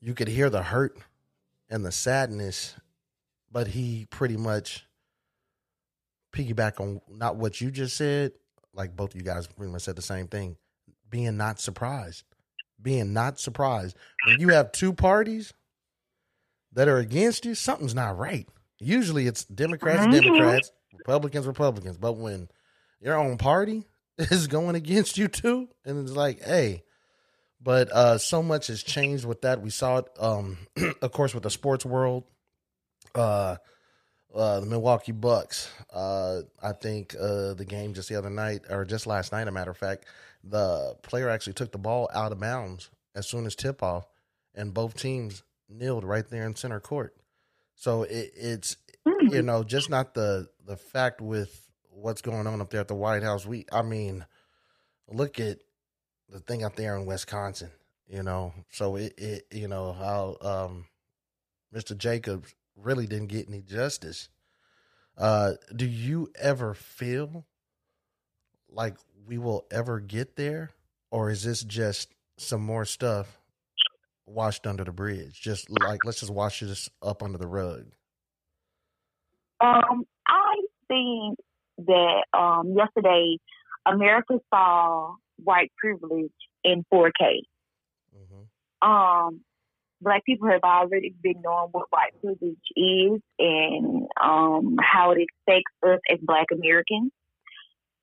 [0.00, 0.98] you could hear the hurt
[1.70, 2.74] and the sadness,
[3.50, 4.86] but he pretty much
[6.32, 8.32] piggyback on not what you just said.
[8.74, 10.56] Like both of you guys pretty much said the same thing.
[11.08, 12.24] Being not surprised,
[12.80, 15.54] being not surprised when you have two parties
[16.72, 18.48] that are against you, something's not right.
[18.78, 20.22] Usually it's Democrats, Mhm.
[20.22, 21.96] Democrats, Republicans, Republicans.
[21.96, 22.48] But when
[23.00, 23.86] your own party
[24.18, 26.82] is going against you too, and it's like, hey,
[27.60, 29.60] but uh so much has changed with that.
[29.62, 30.58] We saw it, um,
[31.02, 32.24] of course, with the sports world.
[33.14, 33.56] Uh
[34.34, 35.70] uh, the Milwaukee Bucks.
[35.90, 39.50] Uh, I think uh, the game just the other night, or just last night, a
[39.50, 40.04] matter of fact,
[40.44, 44.06] the player actually took the ball out of bounds as soon as tip off,
[44.54, 47.14] and both teams kneeled right there in center court.
[47.74, 48.76] So it, it's
[49.06, 49.32] Mhm.
[49.32, 52.94] you know just not the the fact with what's going on up there at the
[52.94, 53.46] White House.
[53.46, 54.26] We I mean,
[55.08, 55.58] look at
[56.28, 57.70] the thing up there in Wisconsin.
[58.08, 60.86] You know, so it, it you know how um,
[61.74, 61.96] Mr.
[61.96, 64.28] Jacobs really didn't get any justice.
[65.16, 67.46] Uh, do you ever feel
[68.68, 70.70] like we will ever get there,
[71.10, 73.35] or is this just some more stuff
[74.26, 75.40] washed under the bridge?
[75.40, 77.86] Just like let's just wash this up under the rug.
[79.60, 80.54] Um, I
[80.88, 81.38] think
[81.78, 83.38] that um, yesterday
[83.86, 86.32] America saw white privilege
[86.64, 87.42] in 4K.
[88.12, 89.40] hmm Um,
[90.00, 95.72] black people have already been knowing what white privilege is and um, how it affects
[95.82, 97.12] us as black Americans.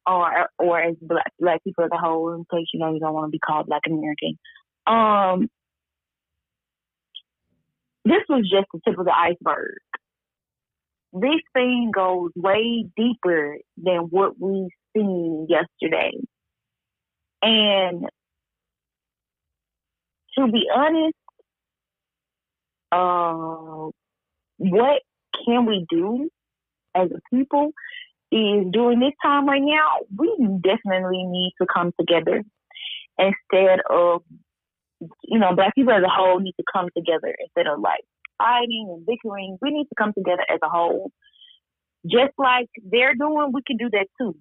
[0.05, 3.13] Or, or as black, black people as a whole, in case you know you don't
[3.13, 4.37] want to be called black American.
[4.85, 5.49] Um,
[8.05, 9.77] this was just the tip of the iceberg.
[11.13, 16.11] This thing goes way deeper than what we seen yesterday.
[17.41, 18.05] And
[20.37, 21.15] to be honest,
[22.91, 23.89] uh,
[24.57, 25.01] what
[25.45, 26.29] can we do
[26.95, 27.71] as a people
[28.31, 32.43] is during this time right now, we definitely need to come together
[33.17, 34.23] instead of,
[35.23, 38.03] you know, black people as a whole need to come together instead of like
[38.37, 39.57] fighting and bickering.
[39.61, 41.11] We need to come together as a whole.
[42.05, 44.35] Just like they're doing, we can do that too.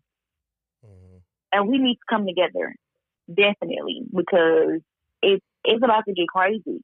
[0.85, 1.19] hmm
[1.53, 2.75] And we need to come together,
[3.29, 4.81] definitely, because
[5.23, 6.83] it's it's about to get crazy.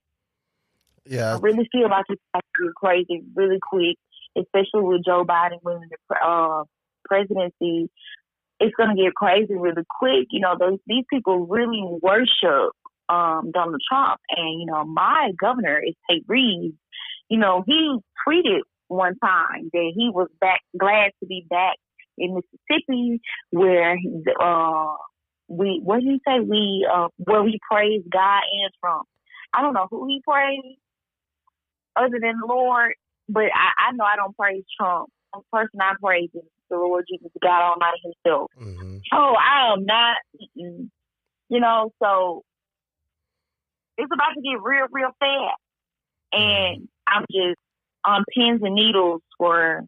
[1.07, 3.97] Yeah, I really feel like it's about to get crazy really quick,
[4.37, 6.65] especially with Joe Biden winning the uh,
[7.07, 7.91] presidency.
[8.61, 10.29] It's going to get crazy really quick.
[10.31, 12.73] You know, those these people really worship
[13.09, 16.75] um, Donald Trump, and you know, my governor is Tate Reeves.
[17.29, 21.77] You know, he tweeted one time that he was back, glad to be back
[22.17, 23.97] in Mississippi, where
[24.43, 24.93] uh,
[25.49, 26.41] we what did he say?
[26.41, 29.07] We uh, where we praise God and Trump.
[29.53, 30.79] I don't know who he praised
[31.97, 32.93] other than the Lord,
[33.29, 35.11] but I, I know I don't praise Trump.
[35.33, 38.51] The person I praise is the Lord Jesus, God Almighty Himself.
[38.59, 40.17] hmm Oh, I am not,
[40.55, 40.91] you
[41.49, 41.93] know.
[42.03, 42.43] So
[43.99, 45.61] it's about to get real, real fast,
[46.33, 47.59] and I'm just
[48.05, 49.83] on pins and needles for,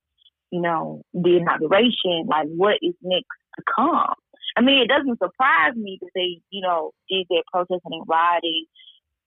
[0.51, 2.27] you know, the inauguration.
[2.27, 4.15] Like, what is next to come?
[4.57, 8.65] I mean, it doesn't surprise me that they, you know, did their protesting and rioting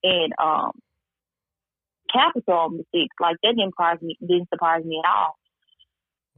[0.03, 0.71] and um
[2.11, 3.19] Capitol on the sixth.
[3.19, 5.37] Like that didn't surprise me didn't surprise me at all.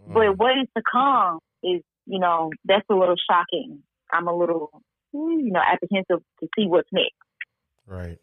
[0.07, 0.13] Mm.
[0.13, 3.81] But what is to come is, you know, that's a little shocking.
[4.13, 4.69] I'm a little,
[5.11, 7.15] you know, apprehensive to see what's next.
[7.87, 8.19] Right.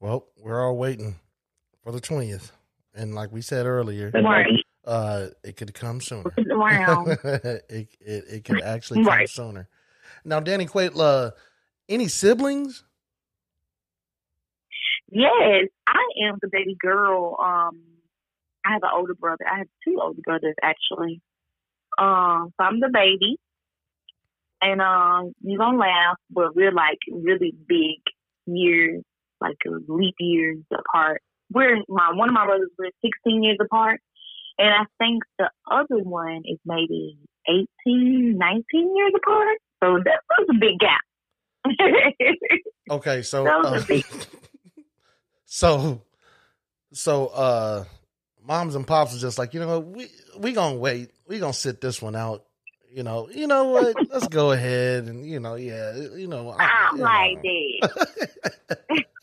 [0.00, 1.16] Well, we're all waiting
[1.82, 2.52] for the twentieth,
[2.94, 4.46] and like we said earlier, Right.
[4.84, 6.34] uh, it could come sooner.
[7.68, 9.28] It, it it could actually come Right.
[9.28, 9.68] sooner.
[10.24, 11.30] Now, Danny Quaid, uh,
[11.88, 12.84] any siblings?
[15.10, 17.36] yes, I am the baby girl.
[17.40, 17.80] Um,
[18.64, 19.44] I have an older brother.
[19.50, 21.20] I have two older brothers actually.
[21.98, 23.38] Um, so I'm the baby,
[24.60, 28.00] and um, you're gonna laugh, but we're like really big
[28.46, 29.02] years,
[29.40, 29.56] like
[29.88, 31.22] leap years apart.
[31.52, 32.70] We're my one of my brothers.
[32.78, 34.00] We're 16 years apart,
[34.58, 37.18] and I think the other one is maybe
[37.48, 39.58] 18, 19 years apart.
[39.82, 41.00] So that was a big gap.
[42.88, 44.04] Okay, so That was a uh, big-
[45.44, 46.02] so
[46.92, 47.84] so uh,
[48.46, 51.80] moms and pops are just like you know we we gonna wait, we gonna sit
[51.80, 52.44] this one out.
[52.92, 53.96] You know, you know what?
[54.08, 59.04] Let's go ahead and you know, yeah, you know, I'm like that.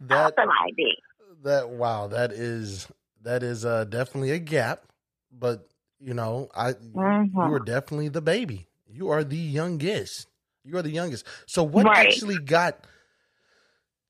[0.00, 0.96] that I'm that.
[1.42, 2.88] that wow that is
[3.22, 4.84] that is uh definitely a gap
[5.32, 5.68] but
[6.00, 6.74] you know i
[7.38, 7.52] you Mhm.
[7.52, 10.28] are definitely the baby you are the youngest
[10.64, 11.94] you are the youngest so what Right.
[11.94, 12.86] actually got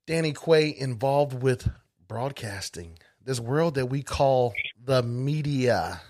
[0.07, 1.71] danny quay involved with
[2.09, 6.01] broadcasting this world that we call the media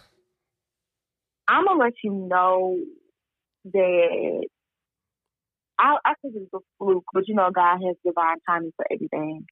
[1.49, 2.79] I'm gonna let you know
[3.73, 4.47] that
[5.79, 9.47] I, I think it's a fluke, but you know, God has divine timing for everything.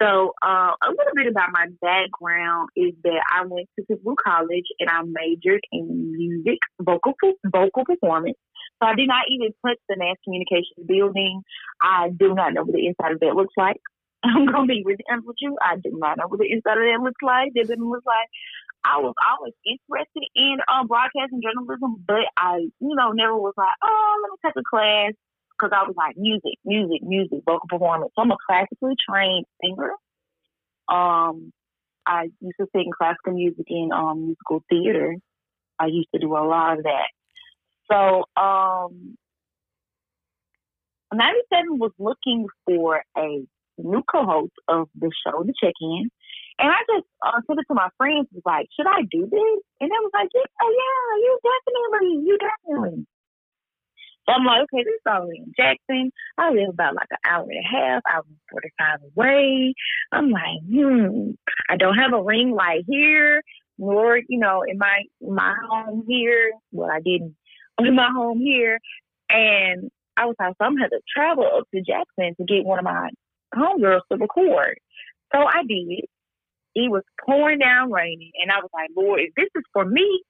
[0.00, 4.64] So, uh, a little bit about my background is that I went to Pittsburgh College
[4.80, 7.12] and I majored in music, vocal,
[7.44, 8.38] vocal performance.
[8.82, 11.42] So I did not even touch the mass communications building.
[11.82, 13.76] I do not know what the inside of that looks like.
[14.24, 15.56] I'm gonna be really honest with you.
[15.60, 17.52] I do not know what the inside of that looks like.
[17.54, 18.28] That doesn't look like.
[18.84, 23.76] I was always interested in um, broadcasting journalism, but I, you know, never was like,
[23.84, 25.12] oh, let me take a class.
[25.60, 28.12] Because I was like music, music, music, vocal performance.
[28.16, 29.92] So I'm a classically trained singer.
[30.88, 31.52] Um,
[32.06, 35.16] I used to sing classical music in um, musical theater.
[35.78, 37.08] I used to do a lot of that.
[37.90, 39.16] So, um,
[41.12, 43.44] 97 was looking for a
[43.78, 46.08] new co-host of the show, The Check-In.
[46.58, 49.58] And I just uh, said it to my friends, was like, should I do this?
[49.80, 53.06] And they was like, yeah, oh yeah, you definitely, you definitely.
[54.30, 56.12] So I'm like, okay, this is all in Jackson.
[56.38, 59.74] I live about like an hour and a half, hour and 45 away.
[60.12, 61.30] I'm like, hmm,
[61.68, 63.42] I don't have a ring light here,
[63.78, 66.52] nor, you know, in my, my home here.
[66.70, 67.34] Well, I didn't
[67.80, 68.78] in my home here.
[69.28, 72.78] And I was like, so I'm going to travel up to Jackson to get one
[72.78, 73.08] of my
[73.54, 74.78] homegirls to record.
[75.34, 76.04] So I did.
[76.76, 80.22] It was pouring down raining, and I was like, Lord, if this is for me,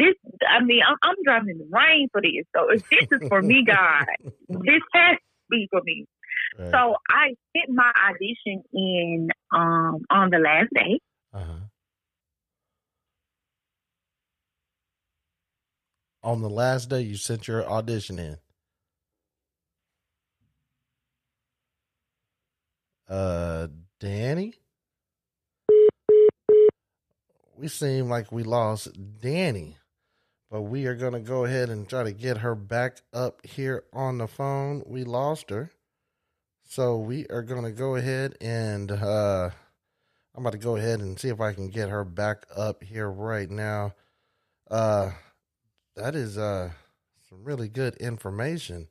[0.00, 0.14] this,
[0.48, 2.44] I mean, I'm, I'm driving in the rain for this.
[2.56, 4.06] So if this is for me, God,
[4.48, 6.06] this has to be for me.
[6.58, 6.70] Right.
[6.70, 11.00] So I sent my audition in um, on the last day.
[11.32, 11.66] Uh-huh.
[16.22, 18.36] On the last day, you sent your audition in.
[23.08, 24.54] Uh, Danny?
[27.56, 28.88] We seem like we lost
[29.20, 29.76] Danny,
[30.50, 33.84] but we are going to go ahead and try to get her back up here
[33.92, 34.82] on the phone.
[34.86, 35.70] We lost her.
[36.64, 39.50] So we are going to go ahead and uh,
[40.34, 43.10] I'm about to go ahead and see if I can get her back up here
[43.10, 43.94] right now.
[44.70, 45.10] Uh,
[45.96, 46.70] that is uh
[47.28, 48.86] some really good information.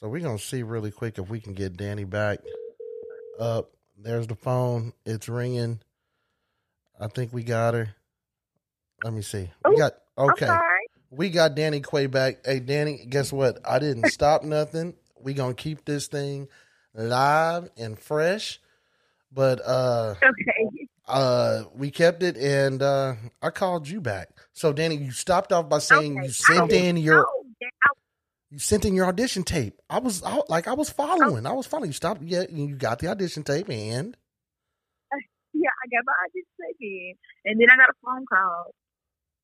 [0.00, 2.40] So we're gonna see really quick if we can get Danny back
[3.38, 3.70] up.
[3.96, 4.94] There's the phone.
[5.04, 5.80] It's ringing.
[6.98, 7.94] I think we got her.
[9.04, 9.50] Let me see.
[9.66, 10.46] We Oh, got okay.
[11.10, 12.44] We got Danny Quay back.
[12.44, 13.58] Hey Danny, guess what?
[13.66, 14.94] I didn't stop nothing.
[15.20, 16.48] We gonna keep this thing
[16.94, 18.60] live and fresh.
[19.32, 20.86] But uh Okay.
[21.06, 24.30] uh we kept it and uh I called you back.
[24.52, 26.26] So Danny, you stopped off by saying Okay.
[26.26, 27.90] you sent in your know that I
[28.50, 29.80] you sent in your audition tape.
[29.90, 31.46] I was I, like I was following.
[31.46, 31.90] I was following.
[31.90, 34.16] You stopped yeah, you got the audition tape and
[35.54, 38.74] yeah, I got my audition tape in, and then I got a phone call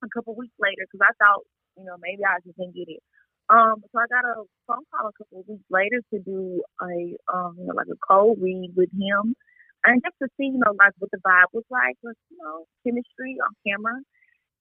[0.04, 1.42] a couple weeks later because I thought,
[1.76, 3.02] you know, maybe I just didn't get it.
[3.50, 7.16] Um, so I got a phone call a couple of weeks later to do a,
[7.28, 9.36] um, you know, like a cold read with him,
[9.84, 12.64] and just to see, you know, like what the vibe was like, was, you know,
[12.84, 14.00] chemistry on camera,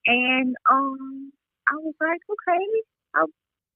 [0.06, 1.32] and um,
[1.72, 2.64] I was like, okay,
[3.16, 3.24] I,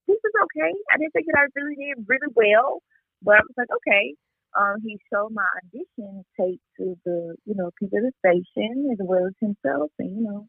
[0.06, 0.72] this is okay.
[0.92, 2.82] I didn't think that I really did really well,
[3.22, 4.14] but I was like, okay.
[4.58, 8.98] Um, he showed my audition tape to the, you know, people at the station as
[9.00, 10.48] well as himself, and you know,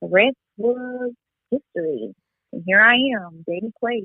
[0.00, 1.12] the rest was
[1.50, 2.14] history.
[2.52, 4.04] And here I am, Danny Quay,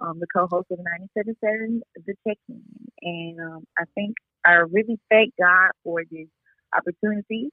[0.00, 2.62] um, the co-host of 97.7 The Check-In.
[3.02, 6.28] And um, I think I really thank God for this
[6.76, 7.50] opportunity,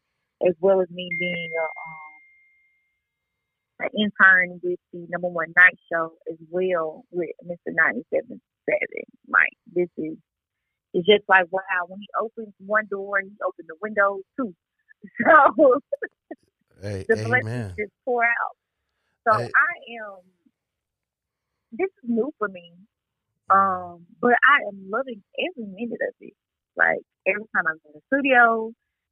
[0.48, 1.64] as well as me being a,
[3.86, 7.74] um, an intern with the number one night show as well with Mr.
[7.74, 8.40] 97.7
[9.28, 9.58] Mike.
[9.74, 10.18] This is
[10.94, 14.54] it's just like wow, when he opens one door, and he opens the window too.
[15.24, 15.80] So
[16.82, 18.56] hey, the blessings just pour out.
[19.28, 19.50] So Hey.
[19.56, 20.20] I am.
[21.72, 22.72] This is new for me,
[23.50, 26.34] um, but I am loving every minute of it.
[26.78, 28.72] Like every time I'm in the studio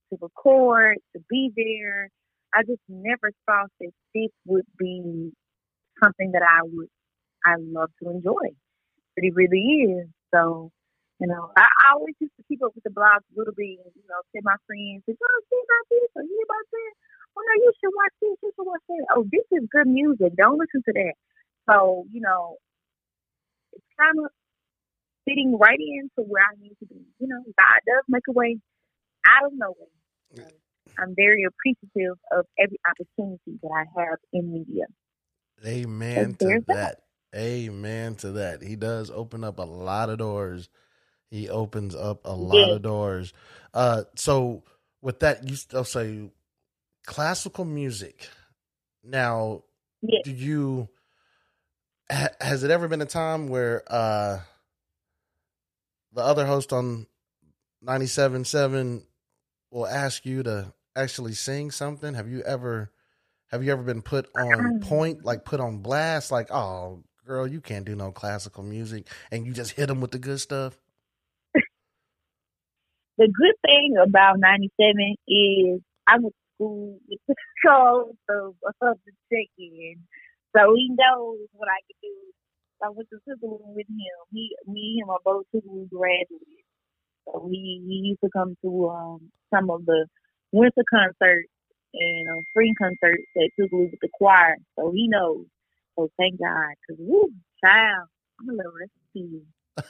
[0.09, 2.09] to record, to be there,
[2.53, 5.33] I just never thought that this would be
[6.01, 6.87] something that I would
[7.45, 8.55] I love to enjoy.
[9.15, 9.61] But it really
[10.01, 10.07] is.
[10.33, 10.71] So,
[11.21, 13.79] you know, I, I always used to keep up with the blogs a little bit
[13.79, 16.93] and, you know, tell my friends, did y'all see about this or hear about that?
[17.37, 19.05] Oh no, you should watch this, you should watch that.
[19.15, 20.33] Oh, this is good music.
[20.37, 21.13] Don't listen to that.
[21.69, 22.57] So, you know,
[23.73, 24.31] it's kind of
[25.25, 27.01] fitting right into where I need to be.
[27.19, 28.57] You know, God does make a way
[29.27, 29.91] out of no way.
[30.37, 30.43] So
[30.99, 34.85] I'm very appreciative of every opportunity that I have in media.
[35.65, 37.01] Amen to there's that.
[37.35, 38.61] Amen to that.
[38.61, 40.69] He does open up a lot of doors.
[41.29, 43.33] He opens up a lot of doors.
[43.73, 44.63] Uh, so
[45.01, 46.29] with that, you still say
[47.05, 48.29] classical music.
[49.03, 49.63] Now,
[50.01, 50.21] Yes.
[50.23, 50.89] do you
[52.11, 54.39] ha, has it ever been a time where uh
[56.13, 57.07] the other host on
[57.83, 59.03] 97.7
[59.71, 62.91] will ask you to actually sing something have you ever
[63.47, 67.59] have you ever been put on point like put on blast like oh girl you
[67.59, 70.77] can't do no classical music and you just hit them with the good stuff
[71.53, 78.97] the good thing about 97 is I went to school with the control of, of
[79.05, 79.99] the check-in.
[80.55, 82.15] So he knows what I can do
[82.83, 84.17] I went to Tougaloo with him.
[84.31, 86.67] He, me and him are both Tougaloo graduates.
[87.25, 90.05] So he, he used to come to um some of the
[90.51, 91.49] winter concerts
[91.93, 94.55] and um, spring concerts at Tougaloo with the choir.
[94.77, 95.45] So he knows.
[95.97, 97.31] So thank God, cause woo,
[97.63, 98.07] child,
[98.39, 99.41] I'm a little rusty.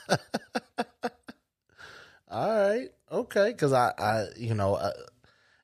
[2.29, 3.51] All right, okay.
[3.51, 4.91] Because I, I, you know, uh,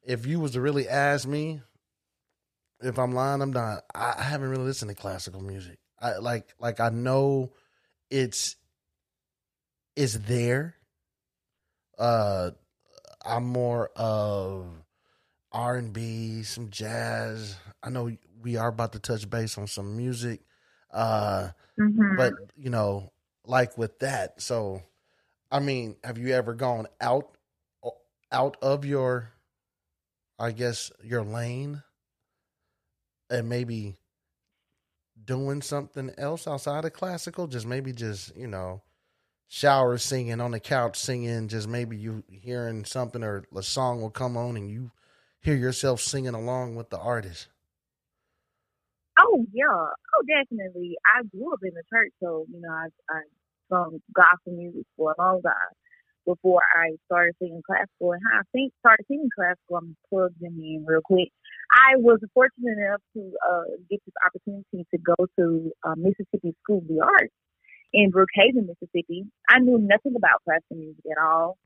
[0.04, 1.62] if you was to really ask me
[2.82, 3.84] if I'm lying, I'm not.
[3.94, 5.78] I, haven't really listened to classical music.
[6.00, 7.54] I like, like I know
[8.10, 8.56] it's
[9.96, 10.76] it's there.
[11.98, 12.52] Uh,
[13.24, 14.66] I'm more of
[15.52, 17.56] R and B, some jazz.
[17.84, 20.42] I know we are about to touch base on some music.
[20.92, 21.50] Uh,
[21.80, 22.16] Mm-hmm.
[22.16, 23.12] but you know,
[23.46, 24.84] like with that, so
[25.52, 27.38] I mean, have you ever gone out
[28.32, 29.32] out of your
[30.42, 31.84] I guess your lane
[33.30, 33.98] and maybe
[35.24, 38.82] doing something else outside of classical, just maybe just, you know,
[39.48, 44.10] shower singing on the couch singing, just maybe you hearing something or a song will
[44.12, 44.92] come on and you
[45.42, 47.50] hear yourself singing along with the artist.
[49.20, 50.98] Oh yeah, oh definitely.
[51.06, 53.22] I grew up in the church, so you know I I
[53.70, 55.76] sung gospel music for a long time
[56.26, 58.14] before I started singing classical.
[58.14, 61.30] And how I think started singing classical, I'm plugged in real quick.
[61.72, 66.80] I was fortunate enough to uh, get this opportunity to go to uh, Mississippi School
[66.80, 67.34] of the Arts
[67.94, 69.26] in Brookhaven, Mississippi.
[69.50, 71.58] I knew nothing about classical music at all,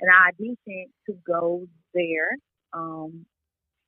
[0.00, 2.36] and I auditioned to go there.
[2.72, 3.26] Um,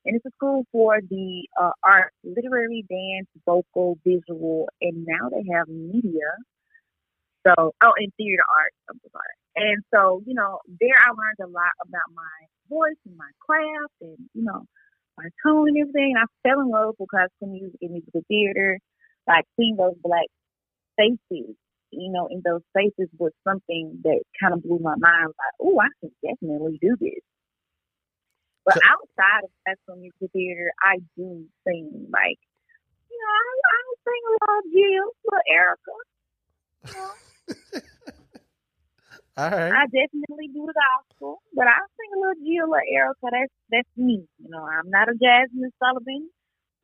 [0.04, 5.44] and it's a school for the uh, art, literary, dance, vocal, visual, and now they
[5.52, 6.32] have media.
[7.46, 8.76] So, oh, and theater arts.
[8.90, 9.34] I'm so sorry.
[9.56, 12.36] And so, you know, there I learned a lot about my
[12.68, 14.64] voice and my craft, and you know,
[15.16, 16.14] my tone and everything.
[16.16, 18.78] And I fell in love with classical music and musical theater.
[19.26, 20.26] Like seeing those black
[20.96, 21.54] faces,
[21.90, 25.28] you know, in those faces was something that kind of blew my mind.
[25.28, 27.20] Like, oh, I can definitely do this.
[28.64, 32.38] But So- outside of classical music theater, I do sing like,
[33.10, 36.02] you know, I, I sing a little Jill, little Erykah.
[36.86, 37.10] You know,
[39.36, 39.70] All right.
[39.72, 43.30] I definitely do the gospel, but I sing a little Jill or Erykah.
[43.30, 44.26] That's that's me.
[44.42, 46.28] You know, I'm not a Jazmine Sullivan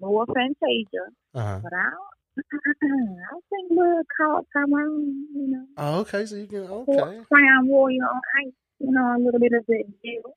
[0.01, 1.61] nor Fantasia, Uh-huh.
[1.62, 1.91] but I
[2.39, 5.27] I sing a little Carl Tyrone.
[5.35, 6.27] You know, Oh, okay.
[6.27, 7.21] So you can okay.
[7.27, 8.53] Crown Warrior on ice.
[8.79, 10.37] You know, a little bit of that Jill.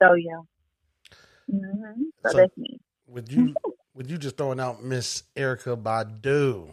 [0.00, 0.40] So yeah.
[1.50, 2.78] hmm So, So- that's me.
[3.08, 3.54] Would you
[3.94, 6.70] would you just throwing out Miss Erykah Badu,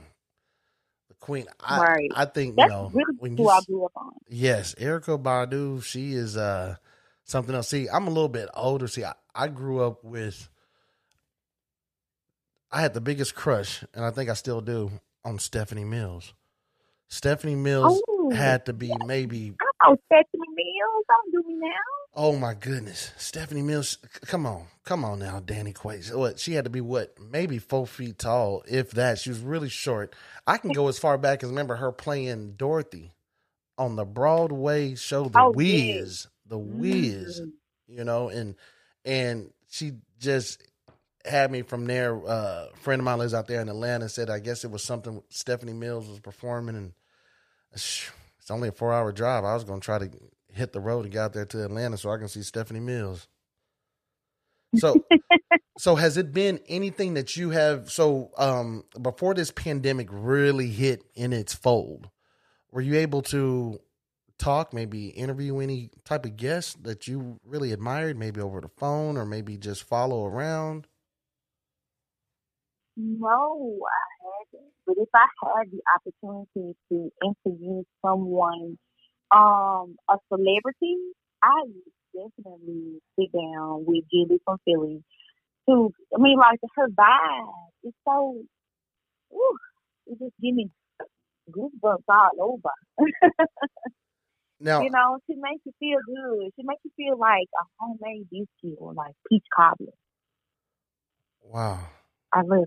[1.22, 1.46] queen.
[1.62, 2.12] I Right.
[2.14, 4.12] I think you know really when who you I grew up on.
[4.28, 6.76] Yes, Erykah Badu, she is uh
[7.24, 7.70] something else.
[7.70, 8.90] See, I'm a little bit older.
[8.90, 10.50] See, I, I grew up with
[12.72, 14.92] I had the biggest crush, and I think I still do,
[15.26, 16.34] on Stephanie Mills.
[17.12, 18.32] Stephanie Mills Oh.
[18.32, 19.54] had to be maybe
[19.84, 21.68] Oh, Stephanie Mills, don't do me now.
[22.16, 23.12] oh my goodness.
[23.18, 24.68] Stephanie Mills come on.
[24.86, 26.16] Come on now, Danny Quaid.
[26.16, 29.20] What she had to be what, maybe four feet tall, if that.
[29.20, 30.16] She was really short.
[30.48, 33.12] I can go as far back as remember her playing Dorothy
[33.78, 36.28] on the Broadway show The Oh, Wiz.
[36.48, 37.42] The Wiz.
[37.42, 37.52] Mm.
[37.88, 38.56] you know, and
[39.04, 40.64] and she just
[41.26, 42.16] had me from there.
[42.26, 44.08] Uh, a friend of mine lives out there in Atlanta.
[44.10, 46.94] Said I guess it was something Stephanie Mills was performing, and
[47.74, 48.12] it's
[48.50, 49.44] only a four hour drive.
[49.44, 50.10] I was going to try to
[50.54, 53.28] hit the road and get out there to Atlanta so I can see Stephanie Mills.
[54.78, 54.96] So,
[55.78, 57.92] so has it been anything that you have?
[57.92, 62.10] So, um, before this pandemic really hit in its fold,
[62.72, 63.80] were you able to
[64.38, 69.18] talk, maybe interview any type of guest that you really admired, maybe over the phone
[69.18, 70.88] or maybe just follow around?
[73.02, 74.74] No, I haven't.
[74.86, 78.78] But if I had the opportunity to interview someone,
[79.32, 80.98] um, a celebrity,
[81.44, 85.04] I would definitely sit down with Jilly from Philly.
[85.70, 88.44] To, I mean, like her vibe is so,
[89.34, 89.58] ooh,
[90.08, 90.70] it just give me
[91.50, 92.74] goosebumps all over.
[94.64, 96.52] Now, you know, she makes you feel good.
[96.56, 99.94] She makes you feel like a homemade biscuit or like peach cobbler.
[101.44, 101.80] wow,
[102.34, 102.66] I love.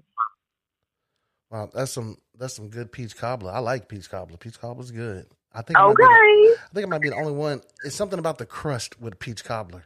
[1.50, 3.52] wow, that's some that's some good peach cobbler.
[3.52, 4.36] I like peach cobbler.
[4.36, 5.26] Peach cobbler's good.
[5.52, 5.78] I think.
[5.78, 6.02] it might be Okay.
[6.02, 7.62] the- I think it might be the only one.
[7.84, 9.84] It's something about the crust with peach cobbler,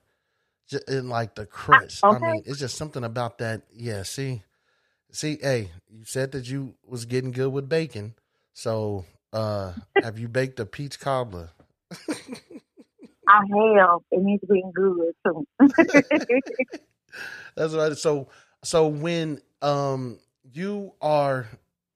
[0.68, 2.04] just in like the crust.
[2.04, 3.62] I mean, it's just something about that.
[3.74, 4.02] Yeah.
[4.02, 4.42] See,
[5.12, 5.38] see.
[5.42, 8.14] Hey, you said that you was getting good with bacon.
[8.54, 9.72] So, uh,
[10.02, 11.50] have you baked a peach cobbler?
[13.28, 13.40] I
[13.76, 15.46] have, and it's been good too.
[17.56, 17.96] That's right.
[17.96, 18.28] So,
[18.64, 20.18] so when um
[20.52, 21.46] you are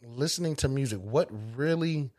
[0.03, 2.11] listening to music, what really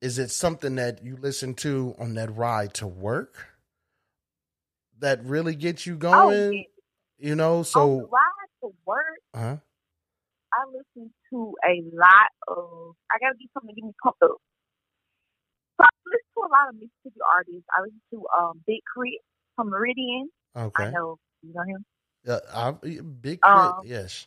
[0.00, 3.46] is it something that you listen to on that ride to work
[4.98, 6.52] that really gets you Oh, going?
[6.54, 6.62] yeah.
[7.18, 9.56] You know, so ride to work, huh?
[10.52, 12.94] I listen to a lot of.
[13.12, 14.30] I gotta do something to get me pumped up.
[15.78, 17.68] So I listen to a lot of Mississippi artists.
[17.76, 19.20] I listen to um Big K.R.I.T.
[19.54, 20.30] from Meridian.
[20.56, 20.84] Okay.
[20.84, 21.84] I know you know him.
[22.24, 24.26] Yeah, I, big K.R.I.T., Um, yes.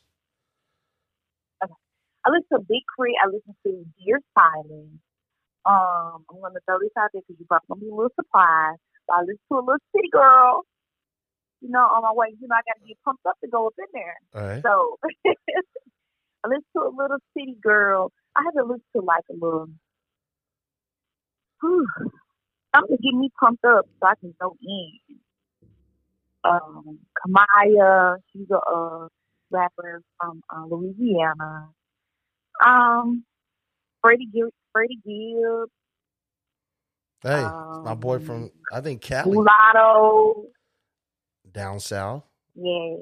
[2.26, 3.16] I listen to Big Crit.
[3.24, 5.00] I listen to Dear Silence.
[5.66, 8.80] Um, I'm gonna throw this out there because you're probably gonna be a little surprised.
[9.08, 10.64] But I listen to a little city girl.
[11.62, 13.74] You know, on my way, you know, I gotta get pumped up to go up
[13.80, 14.18] in there.
[14.34, 14.64] Right.
[14.64, 14.98] So
[16.44, 18.12] I listen to a little city girl.
[18.36, 19.68] I have to listen to like a little
[21.62, 21.88] whew,
[22.76, 25.20] something to get me pumped up so I can go in.
[26.44, 29.08] Um, Kamaya, she's a uh,
[29.50, 31.70] rapper from uh, Louisiana.
[32.66, 33.26] Um,
[34.02, 35.72] Freddie Gibbs, Freddie Gibbs,
[37.24, 40.46] Hey, my boy um, from I think Cali Mulatto.
[41.52, 42.24] down south.
[42.56, 42.98] Yeah.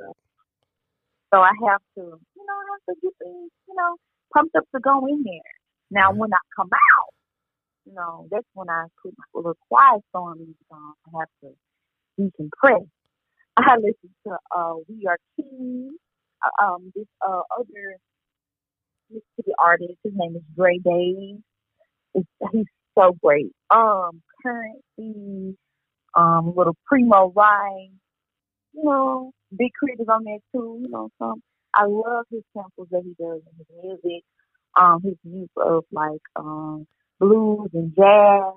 [1.33, 3.95] So I have to, you know, I have to get things, you know,
[4.33, 5.51] pumped up to go in there.
[5.91, 6.17] Now, Mhm.
[6.17, 7.13] when I come out,
[7.85, 10.93] you know, that's when I put my little quiet storm music on.
[11.07, 11.55] I have to
[12.19, 12.87] decompress.
[13.57, 15.93] I listen to uh, We Are Kings,
[16.45, 17.97] uh, um, this uh, other
[19.11, 19.93] Mississippi artist.
[20.03, 21.37] His name is Dre Days.
[22.15, 22.65] It's, he's
[22.97, 23.51] so great.
[23.69, 25.57] Um, Currency,
[26.15, 27.99] um, little Primo Rhyme
[28.73, 30.01] you know, Big K.R.I.T.
[30.03, 31.41] is on there too, you know, some
[31.73, 34.23] I love his samples that he does in his music,
[34.79, 36.87] um, his use of like um
[37.19, 38.53] blues and jazz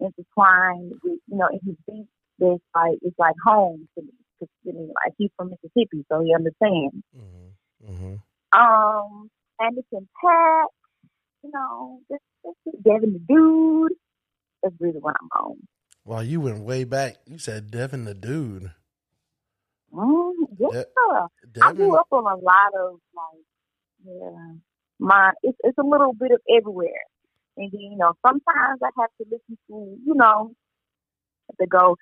[0.00, 4.12] intertwined with you know, in his beats that's like it's like home to me.
[4.38, 6.96] 'Cause, I mean, like he's from Mississippi, so he understands.
[7.14, 7.92] Mm-hmm.
[7.92, 8.58] Mm-hmm.
[8.58, 9.30] Um,
[9.60, 10.66] Anderson .Paak,
[11.44, 12.20] you know, this
[12.66, 13.92] is Devin the Dude.
[14.62, 15.56] That's really what I'm on.
[16.04, 17.16] Well, you went way back.
[17.26, 18.72] You said Devin the dude.
[19.92, 20.82] Mm, yeah.
[21.60, 21.76] I Devin.
[21.76, 23.44] grew up on a lot of like,
[24.06, 24.54] yeah,
[24.98, 27.04] my it's it's a little bit of everywhere,
[27.56, 30.52] and then you know sometimes I have to listen to you know
[31.60, 31.96] to go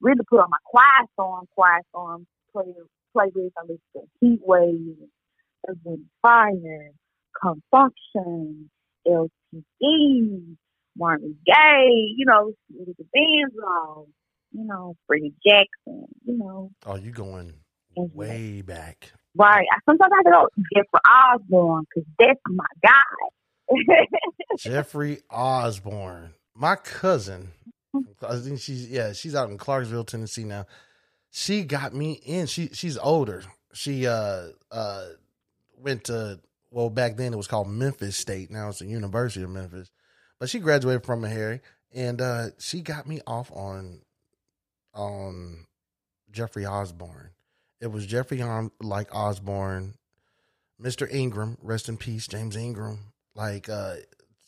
[0.00, 2.64] really put on my quiet storm, quiet storm play
[3.16, 3.52] playlist.
[3.58, 4.96] I listen to Heat Wave,
[5.68, 6.90] Earth, Wind, Fire,
[7.40, 8.70] Consumption,
[9.06, 10.56] L.T.D.,
[10.96, 14.08] Marvin Gaye, you know, the bands all,
[14.52, 16.70] you know, Freddie Jackson, you know.
[16.86, 17.54] Oh, you going
[17.96, 18.12] Mhm.
[18.14, 19.12] way back.
[19.36, 19.66] Right.
[19.72, 23.66] I sometimes I go Jeffrey Osborne because that's my guy.
[24.58, 26.34] Jeffrey Osborne.
[26.54, 27.52] My cousin.
[28.22, 30.66] I think she's yeah, she's out in Clarksville, Tennessee now.
[31.30, 32.46] She got me in.
[32.46, 33.42] She she's older.
[33.72, 35.06] She uh uh
[35.78, 36.40] went to
[36.70, 38.50] well back then it was called Memphis State.
[38.50, 39.90] Now it's the University of Memphis.
[40.38, 41.60] But she graduated from Harry
[41.92, 44.00] and uh she got me off on
[44.94, 45.66] on
[46.30, 47.30] Jeffrey Osborne.
[47.80, 49.94] It was Jeffrey on like Osborne,
[50.80, 51.12] Mr.
[51.12, 53.96] Ingram, rest in peace, James Ingram, like uh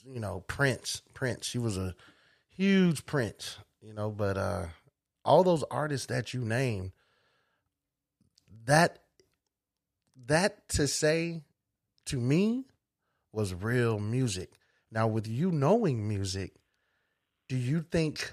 [0.05, 1.03] you know, Prince.
[1.15, 1.47] Prince.
[1.47, 1.95] She was a
[2.49, 4.67] huge Prince, you know, but uh
[5.25, 6.93] all those artists that you named,
[8.65, 8.99] that
[10.27, 11.43] that to say
[12.07, 12.67] to me
[13.33, 14.53] was real music.
[14.91, 16.53] Now with you knowing music,
[17.49, 18.33] do you think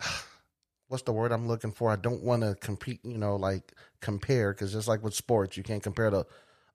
[0.88, 1.90] what's the word I'm looking for?
[1.90, 5.62] I don't want to compete, you know, like compare because just like with sports, you
[5.62, 6.26] can't compare the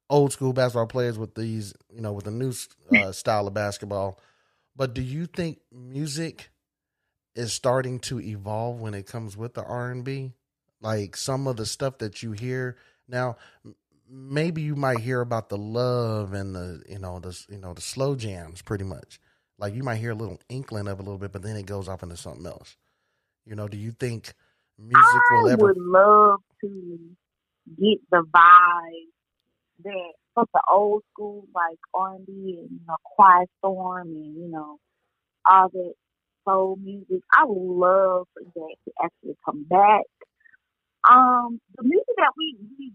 [0.10, 2.54] old school basketball players with these, you know, with the new
[2.96, 4.20] uh, style of basketball.
[4.76, 6.50] But do you think music
[7.36, 10.34] is starting to evolve when it comes with the R and B?
[10.82, 13.38] Like some of the stuff that you hear now,
[14.14, 17.82] maybe you might hear about the love and the, you know, the, you know, the
[17.82, 19.20] slow jams, pretty much.
[19.58, 21.88] Like you might hear a little inkling of a little bit, but then it goes
[21.88, 22.78] off into something else.
[23.46, 24.34] You know, do you think
[24.78, 25.68] music will I ever?
[25.68, 27.00] would love to
[27.80, 29.12] get the vibe
[29.84, 34.36] that from the old school like R and B and you know Quiet Storm and
[34.36, 34.78] you know
[35.50, 35.94] all that
[36.48, 37.22] soul music.
[37.34, 40.04] I would love for that to actually come back.
[41.10, 42.94] Um, the music that we we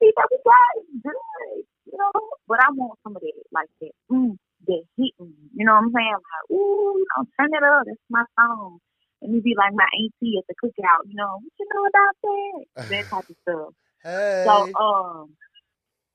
[0.00, 2.12] B that we got is good, you know,
[2.46, 3.92] but I want some of that like that.
[4.10, 5.34] Mm, that hit me.
[5.54, 6.12] You know what I'm saying?
[6.18, 7.84] Like, ooh, you know, turn it up.
[7.86, 8.78] That's my song.
[9.22, 12.14] And me be like my auntie at the cookout, you know, what you know about
[12.22, 12.64] that?
[12.90, 13.74] That type of stuff.
[14.02, 15.30] Hey, So, um,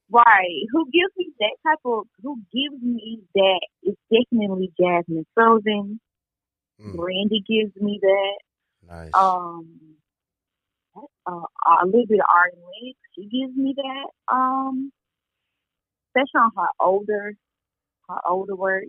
[0.09, 5.99] right, who gives me that type of, who gives me that is definitely Jazmine Sullivan.
[6.81, 8.39] Mm, Brandy gives me that.
[8.87, 9.11] nice.
[9.13, 9.92] Um,
[11.25, 14.35] uh, a little bit of Arden Lennox, she gives me that.
[14.35, 14.91] Um,
[16.09, 17.33] especially on her older,
[18.09, 18.85] her older work.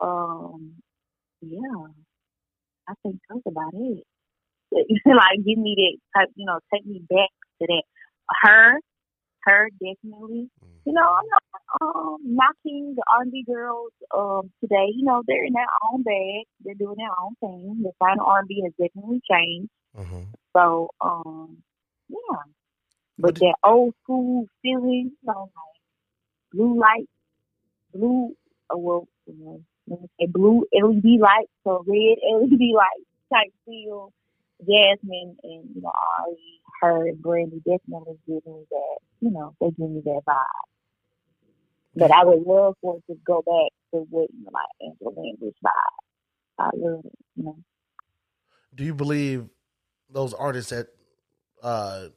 [0.00, 0.74] Um,
[1.42, 1.86] yeah,
[2.88, 4.04] I think that's about it.
[5.06, 7.82] like, give me that type, you know, take me back to that.
[8.42, 8.78] Her,
[9.44, 10.50] her definitely.
[10.84, 11.42] You know, I'm not
[11.82, 14.86] um, knocking the R&B girls um, today.
[14.94, 16.46] You know, they're in their own bag.
[16.64, 17.82] They're doing their own thing.
[17.82, 19.70] The sound of R&B has definitely changed.
[19.96, 21.58] hmm So, um,
[22.08, 22.38] yeah.
[23.18, 27.08] But that old school feeling, you know, like blue light,
[27.94, 28.34] blue,
[28.70, 29.34] uh, well, you
[29.88, 34.12] know, say blue LED light, or red LED light type feel.
[34.62, 39.66] Jazmine and, you know, Ari, her and Brandy definitely give me that, you know, they
[39.70, 40.66] give me that vibe.
[41.94, 45.10] But I would love for it to go back to what, you know, like Angela
[45.20, 46.58] Language vibe.
[46.58, 47.58] I love it, you know.
[48.74, 49.48] Do you believe
[50.10, 50.88] those artists that
[51.62, 52.08] uh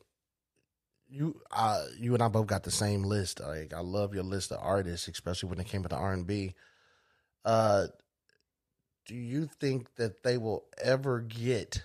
[1.07, 3.39] you uh you and I both got the same list.
[3.39, 6.53] Like I love your list of artists, especially when it came to R and B.
[7.45, 7.87] Uh
[9.05, 11.81] do you think that they will ever get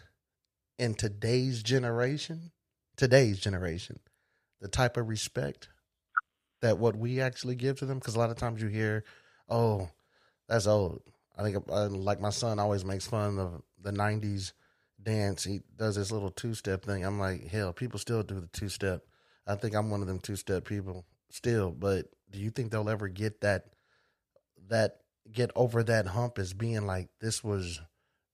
[0.79, 2.53] in today's generation,
[2.97, 4.01] today's generation,
[4.61, 5.69] the type of respect
[6.63, 7.99] that what we actually give to them?
[7.99, 9.05] Because a lot of times you hear,
[9.49, 9.91] "Oh,
[10.49, 11.03] that's old."
[11.39, 14.55] I think, uh, like my son always makes fun of the '90s
[15.03, 15.45] dance.
[15.45, 17.05] He does this little two step thing.
[17.05, 19.03] I'm like, hell, people still do the two step.
[19.47, 21.71] I think I'm one of them two step people still.
[21.71, 23.67] But do you think they'll ever get that
[24.69, 24.99] that
[25.33, 27.81] get over that hump as being like this was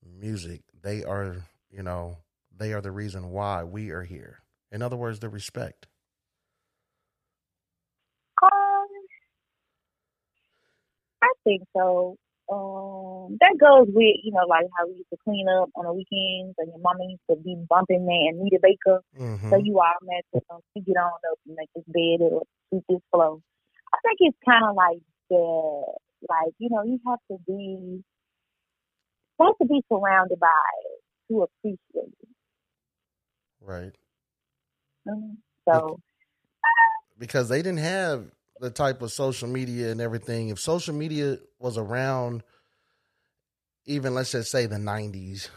[0.04, 0.62] music?
[0.82, 2.18] They are, you know,
[2.56, 4.40] they are the reason why we are here.
[4.72, 5.86] In other words, the respect.
[8.42, 8.88] Um,
[11.22, 12.16] I think so.
[12.52, 12.89] Um,
[13.38, 16.54] that goes with you know like how we used to clean up on the weekends,
[16.58, 19.00] and your mama used to be bumping that Anita Baker.
[19.18, 19.50] Mm-hmm.
[19.50, 23.00] So you automatically um, you get on up and make this bed or sweep this
[23.12, 23.40] flow.
[23.94, 25.84] I think it's kind of like that.
[26.28, 28.02] Like you know, you have to be
[29.38, 30.48] you have to be surrounded by
[30.84, 32.28] it to appreciate it.
[33.60, 33.94] right.
[35.06, 35.36] Mhm.
[35.64, 36.00] So
[37.18, 38.26] because they didn't have
[38.60, 40.50] the type of social media and everything.
[40.50, 42.42] If social media was around,
[43.90, 45.48] even let's just say the 90s,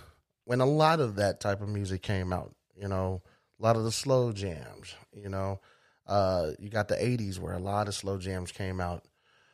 [0.45, 3.21] when a lot of that type of music came out, you know,
[3.59, 5.61] a lot of the slow jams, you know,
[6.07, 9.05] uh, you got the 80s where a lot of slow jams came out.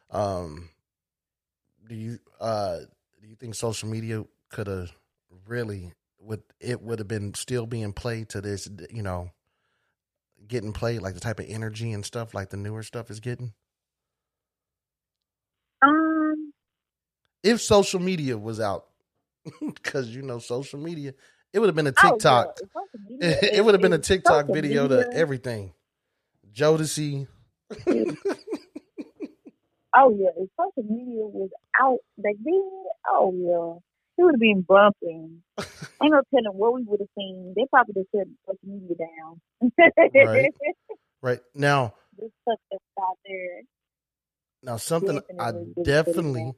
[0.10, 0.70] Um,
[1.88, 2.78] do you uh,
[3.22, 4.92] do you think social media could have
[5.46, 9.30] really would it would have been still being played to this, you know,
[10.48, 13.54] getting played, like the type of energy and stuff like the newer stuff is getting?
[17.44, 18.86] If social media was out,
[19.74, 21.14] because you know social media,
[21.54, 22.58] it would have been a oh, yeah, TikTok.
[22.60, 25.74] social media- it, would have been a TikTok social video media- to everything.
[26.54, 27.28] Jodeci.
[29.98, 31.50] Oh yeah, if social media was
[31.82, 32.62] out back then,
[33.10, 33.80] oh yeah,
[34.22, 35.42] it would have been bumping.
[35.60, 37.54] Ain't no telling what we would have seen.
[37.56, 39.42] They probably just shut social media down.
[40.28, 40.52] Right.
[41.24, 42.60] right now, this stuff
[43.02, 43.62] out there.
[44.62, 46.56] now something I Definitely, just definitely, putting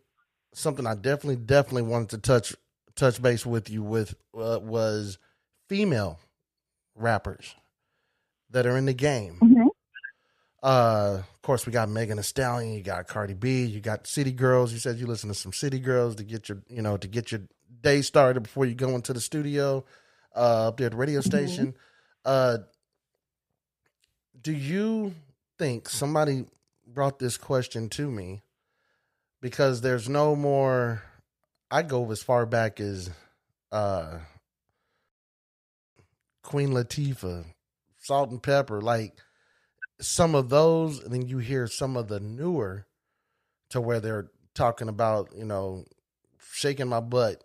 [0.53, 2.55] something I definitely, definitely wanted to touch
[2.95, 5.17] touch base with you with uh, was
[5.69, 6.19] female
[6.95, 7.55] rappers
[8.49, 9.37] that are in the game.
[9.41, 9.67] Mhm.
[10.61, 12.73] Uh, of course, we got Megan Thee Stallion.
[12.73, 13.63] You got Cardi B.
[13.65, 14.71] You got City Girls.
[14.71, 17.31] You said you listen to some City Girls to get your, you know, to get
[17.31, 17.41] your
[17.81, 19.83] day started before you go into the studio,
[20.35, 21.73] uh, up there at the radio station.
[22.23, 22.59] Uh,
[24.39, 25.15] do you
[25.57, 26.45] think somebody
[26.85, 28.43] brought this question to me
[29.41, 31.03] because there's no more?
[31.69, 33.09] I go as far back as
[33.71, 34.19] uh,
[36.43, 37.45] Queen Latifah,
[37.97, 39.13] Salt-N-Pepa, like
[39.99, 42.85] some of those, and then you hear some of the newer
[43.69, 45.85] to where they're talking about, you know,
[46.53, 47.43] shaking my butt.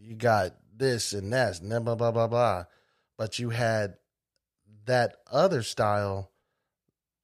[0.00, 2.64] You got this and that, and blah blah blah blah.
[3.18, 3.94] But you had
[4.86, 6.29] that other style,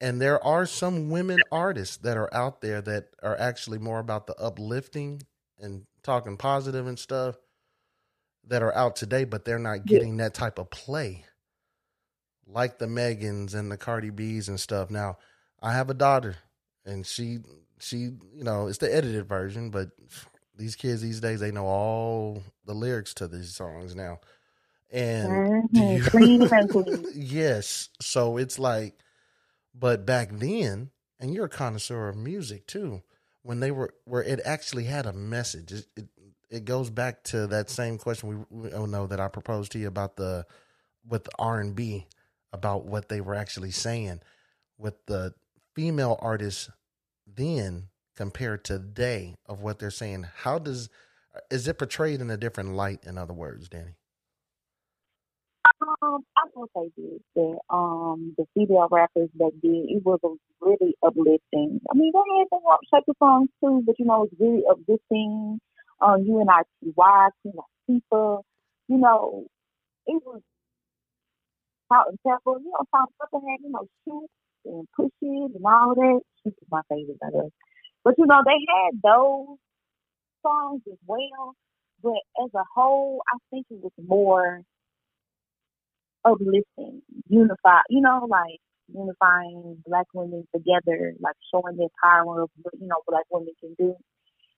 [0.01, 4.27] and there are some women artists that are out there that are actually more about
[4.27, 5.23] the uplifting
[5.59, 7.37] and talking positive and stuff
[8.47, 10.01] that are out today, but they're not Yeah.
[10.01, 11.25] getting that type of play
[12.47, 14.91] like the Megans and the Cardi B's and stuff.
[14.91, 15.19] Now,
[15.61, 16.37] I have a daughter,
[16.85, 17.39] and she
[17.81, 19.91] she you know it's the edited version, but
[20.57, 24.21] these kids these days they know all the lyrics to these songs now.
[24.91, 25.73] And Mhm.
[25.75, 26.49] And clean.
[27.15, 28.95] yes, so it's like,
[29.79, 33.03] but back then, and you're a connoisseur of music too.
[33.43, 35.73] When they were where it actually had a message.
[35.73, 36.07] It it,
[36.49, 39.79] it goes back to that same question we, we oh no that I proposed to
[39.79, 40.47] you about the
[41.07, 42.07] with R and B
[42.53, 44.21] about what they were actually saying
[44.79, 45.35] with the
[45.75, 46.71] female artists
[47.27, 50.27] then compared to today of what they're saying?
[50.39, 50.89] How does
[51.51, 53.05] is it portrayed in a different light?
[53.05, 53.97] In other words, Danny.
[56.03, 60.31] Um, I will say this that um the female rappers back then it was a
[60.61, 61.81] really uplifting.
[61.91, 65.61] I mean they had some rock shaker songs too, but you know it's really uplifting.
[66.01, 67.55] Um, you and I T.Y., Queen
[68.03, 68.43] Latifah,
[68.89, 69.47] you know,
[70.07, 70.43] it was
[71.89, 72.61] Salt-N-Pepa.
[72.61, 74.31] You know, Salt-N-Pepa had you know Shoop
[74.67, 76.21] and push it and all that.
[76.43, 77.51] Shoop is my favorite, I guess.
[78.05, 79.57] But you know they had those
[80.43, 81.55] songs as well.
[82.03, 84.63] But as a whole, I think it was more
[86.27, 88.61] uplifting, unify, you know, like
[88.93, 93.75] unifying black women together, like showing their power of what, you know, black women can
[93.79, 93.95] do.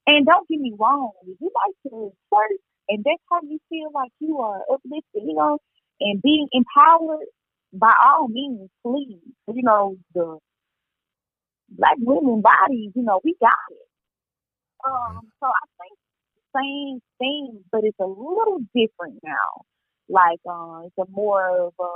[0.07, 2.57] And don't get me wrong, if you like to twerk
[2.89, 5.59] and that's how you feel like you are uplifted, you know,
[6.01, 7.27] and being empowered,
[7.73, 9.21] by all means, please.
[9.47, 10.39] You know, the
[11.71, 13.89] black women bodies, you know, we got it.
[14.87, 15.99] Um, so I think
[16.57, 19.65] same thing, but it's a little different now.
[20.09, 21.93] Like, uh, it's a more of a,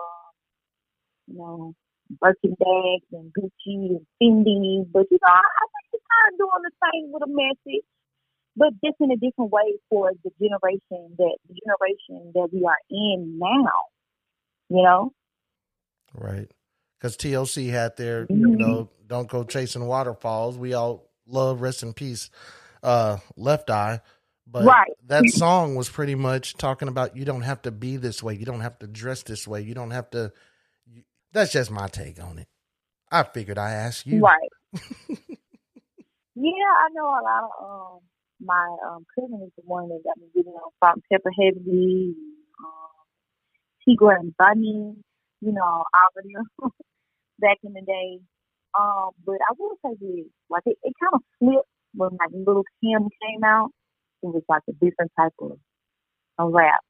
[1.28, 1.74] you know,
[2.20, 4.84] Birkin bags and Gucci and Fendi.
[4.92, 7.84] But, you know, I, I think it's kind of doing the same with a message,
[8.56, 12.76] but just in a different way for the generation that, the generation that we are
[12.90, 13.72] in now,
[14.68, 15.12] you know?
[16.14, 16.50] Right.
[16.98, 18.58] Because TLC had their, you Mhm.
[18.58, 20.58] know, don't go chasing waterfalls.
[20.58, 22.30] We all love rest in peace,
[22.82, 24.00] uh, Left Eye.
[24.46, 24.92] But Right.
[25.06, 28.34] that song was pretty much talking about you don't have to be this way.
[28.34, 29.62] You don't have to dress this way.
[29.62, 30.32] You don't have to.
[30.86, 32.48] you- That's just my take on it.
[33.10, 34.20] I figured I asked you.
[34.20, 34.50] Right.
[36.34, 38.00] yeah, I know a lot of um
[38.40, 42.14] my um cousin is the one that got me getting on and pepper heavy,
[42.60, 42.90] um
[43.86, 44.94] and Bunny,
[45.40, 45.84] you know, all
[46.16, 46.70] of them
[47.40, 48.20] back in the day.
[48.78, 52.64] Um, but I will say this, like it, it kind of flipped when like Lil'
[52.82, 53.70] Kim came out.
[54.22, 55.58] It was like a different type of,
[56.38, 56.80] of rap.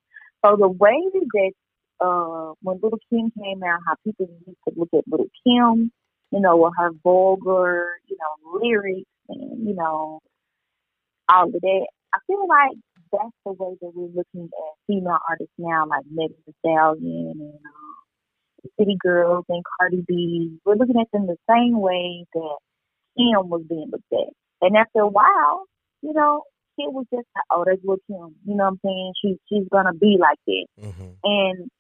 [0.45, 1.53] So the way that
[2.01, 5.93] uh when Lil' Kim came out, how people used to look at Lil' Kim,
[6.31, 10.21] you know, with her vulgar, you know, lyrics and, you know,
[11.29, 11.87] all of that.
[12.15, 12.77] I feel like
[13.13, 17.55] that's the way that we're looking at female artists now, like Megan Thee Stallion and
[17.55, 17.95] um,
[18.63, 20.59] the City Girls and Cardi B.
[20.65, 22.57] We're looking at them the same way that
[23.17, 24.33] Kim was being looked at.
[24.63, 25.65] And after a while,
[26.03, 26.43] you know,
[26.79, 28.35] it was just like, oh, that's what Kim.
[28.47, 29.13] You know what I'm saying?
[29.23, 30.67] She she's gonna be like that.
[30.81, 31.71] hmm And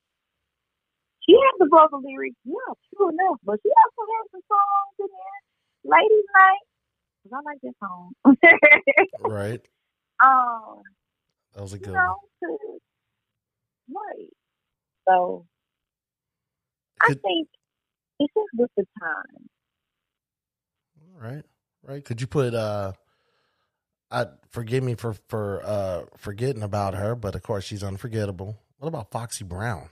[1.26, 3.38] she has the vulgar lyrics, yeah, true enough.
[3.45, 6.64] But she also has some songs in there, Ladies Night.
[7.22, 8.12] 'cause I like that song.
[9.20, 9.62] Right.
[10.24, 10.82] um,
[11.55, 12.59] That was a good know, one.
[13.95, 14.30] right.
[15.09, 15.47] So
[17.01, 17.49] I think
[18.20, 19.49] it's just with the time.
[21.14, 21.45] All right.
[21.82, 22.05] Right.
[22.05, 22.93] Could you put uh
[24.13, 28.59] I forgive me for for uh forgetting about her, but of course she's unforgettable.
[28.79, 29.89] What about Foxy Brown?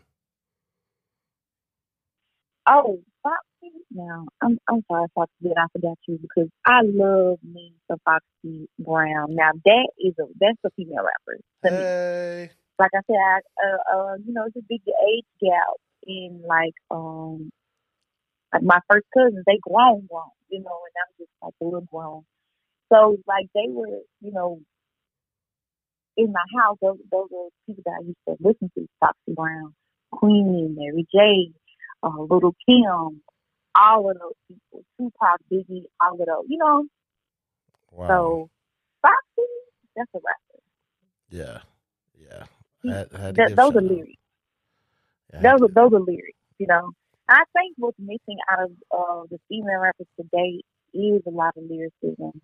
[2.68, 3.72] Oh, Foxy.
[3.90, 8.68] Now, I'm I'm sorry, Foxy, that I forgot you because I love me some Foxy
[8.78, 9.34] Brown.
[9.34, 11.84] Now that is a that's a female rapper to me.
[11.84, 12.50] Hey.
[12.78, 16.74] like I said, I, uh, uh, you know, it's a big age gap in like,
[16.90, 17.50] um,
[18.52, 21.82] like my first cousins, they grown, grown, you know, and I'm just like a little
[21.82, 22.24] grown.
[22.92, 24.60] So like they were, you know,
[26.16, 29.74] in my house, those those are people that I used to listen to, Foxy Brown,
[30.12, 31.52] Queen, Mary J,
[32.02, 33.22] uh, Lil' Kim,
[33.74, 36.84] all of those people, Tupac, Biggie, all of those, you know.
[37.92, 38.08] Wow.
[38.08, 38.50] So
[39.02, 39.48] Foxy,
[39.96, 40.62] that's a rapper.
[41.30, 41.58] yeah.
[42.18, 42.44] Yeah.
[42.86, 44.18] I had, I had to Th- give those are lyrics.
[45.32, 46.92] Yeah, those are those are lyrics, you know.
[47.28, 50.62] I think what's missing out of uh, the female rappers today
[50.92, 52.40] is a lot of lyricism.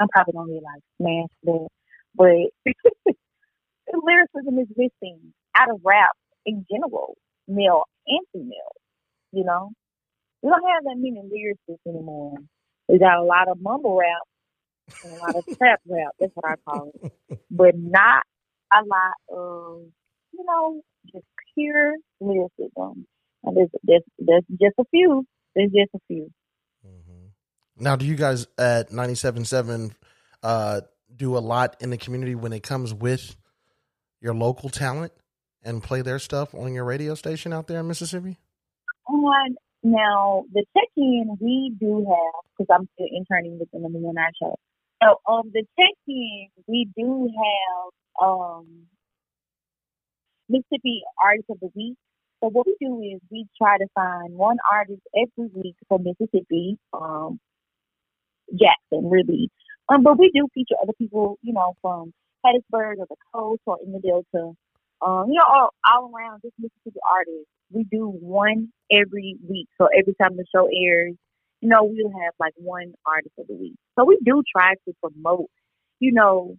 [0.00, 1.68] I'm probably gonna get like smashed that,
[2.14, 3.14] but
[3.92, 6.12] lyricism is missing out of rap
[6.46, 7.16] in general,
[7.48, 8.72] male and female.
[9.32, 9.70] You know,
[10.42, 12.36] we don't have that many lyricists anymore.
[12.88, 14.22] We got a lot of mumble rap
[15.04, 16.12] and a lot of trap rap.
[16.20, 18.24] That's what I call it, but not
[18.72, 19.82] a lot of
[20.32, 20.82] you know
[21.12, 23.06] just pure lyricism.
[23.44, 25.24] And there's, there's, there's just a few.
[25.54, 26.30] There's just a few.
[27.78, 29.92] Now, do you guys at 97.7
[30.42, 30.80] uh,
[31.14, 33.36] do a lot in the community when it comes with
[34.20, 35.12] your local talent
[35.64, 38.38] and play their stuff on your radio station out there in Mississippi?
[39.08, 44.14] On now, the check-in we do have because I'm still interning with the number one
[44.14, 44.56] night show.
[45.02, 48.86] So, um, the check-in we do have um
[50.48, 51.96] Mississippi Artist of the Week.
[52.42, 56.78] So what we do is we try to find one artist every week for Mississippi.
[56.92, 57.40] Um,
[58.52, 59.50] Jackson, really.
[59.88, 62.12] Um, but we do feature other people, you know, from
[62.44, 64.52] Hattiesburg or the coast or in the Delta.
[65.04, 67.48] Um, you know, all, all around just Mississippi artists.
[67.70, 69.68] We do one every week.
[69.80, 71.14] So every time the show airs,
[71.60, 73.74] you know, we'll have like one artist of the week.
[73.98, 75.50] So we do try to promote,
[76.00, 76.56] you know,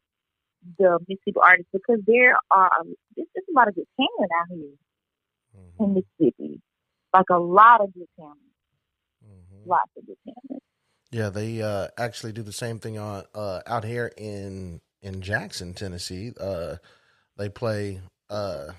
[0.80, 2.70] the Mississippi artists because there are
[3.16, 4.70] there's a lot of good talent out here
[5.56, 5.84] Mm-hmm.
[5.84, 6.62] in Mississippi.
[7.14, 8.40] Like a lot of good talent.
[9.24, 9.68] Mhm.
[9.68, 10.64] Lots of good talent.
[11.14, 15.76] Yeah, they uh, actually do the same thing on uh, out here in in Jackson,
[15.76, 16.34] Tennessee.
[16.40, 16.78] Uh,
[17.38, 18.02] they play
[18.32, 18.70] uh,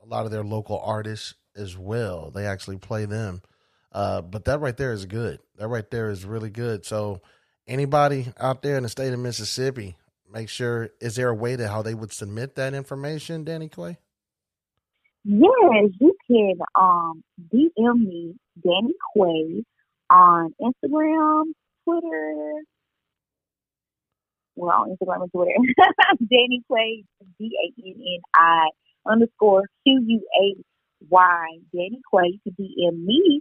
[0.00, 2.30] a lot of their local artists as well.
[2.30, 3.42] They actually play them.
[3.92, 5.40] Uh, but that right there is good.
[5.56, 6.86] That right there is really good.
[6.86, 7.22] So
[7.66, 9.96] anybody out there in the state of Mississippi,
[10.32, 13.98] make sure is there a way to how they would submit that information, Danny Clay?
[15.24, 19.64] Yes, you can um DM me Danny Quay
[20.08, 21.44] on Instagram,
[21.90, 22.52] Twitter.
[24.56, 25.52] Well, on Instagram and Twitter.
[26.30, 27.04] Danny Quay,
[27.38, 28.68] D A N N I
[29.10, 30.54] underscore Q U A
[31.08, 31.46] Y.
[31.72, 32.40] Danny Quay.
[32.44, 33.40] You can DM me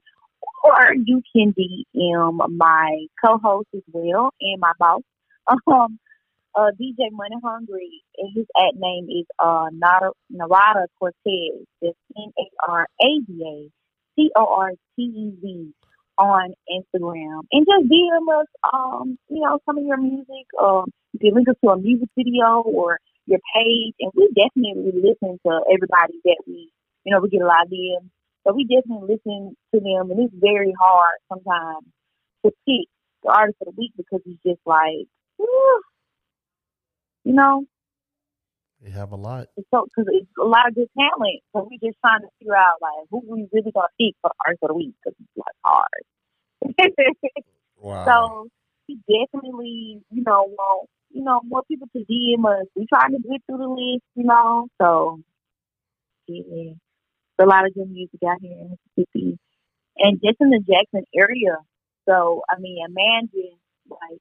[0.63, 5.01] or you can DM my co-host as well and my boss.
[5.65, 5.97] Um,
[6.55, 11.65] uh, DJ Money Hungry, and his ad name is uh, Narada Cortez.
[11.81, 13.69] That's N A R A D A
[14.15, 15.73] C O R T E Z
[16.19, 17.41] on Instagram.
[17.51, 20.45] And just DM us, um, you know, some of your music.
[20.61, 24.91] Um, you can link us to a music video or your page, and we definitely
[24.93, 26.69] listen to everybody that we,
[27.05, 28.09] you know, we get a lot of DMs.
[28.45, 31.85] So we definitely listen to them, and it's very hard sometimes
[32.45, 32.87] to pick
[33.23, 35.07] the artist of the week because it's just like,
[35.37, 35.81] whew,
[37.23, 37.65] you know,
[38.83, 39.47] We have a lot.
[39.73, 41.41] so because it's a lot of good talent.
[41.53, 44.35] So we're just trying to figure out like who we really gonna pick for the
[44.45, 46.03] artist of the week because it's like hard.
[47.81, 48.05] Wow.
[48.05, 48.47] so
[48.89, 52.67] we definitely, you know, want you know more people to DM us.
[52.75, 54.67] We trying to get through the list, you know.
[54.81, 55.21] So
[56.27, 56.73] yeah,
[57.39, 59.39] a lot of good music out here in Mississippi,
[59.97, 61.57] and just in the Jackson area.
[62.07, 63.57] So I mean, imagine
[63.89, 64.19] like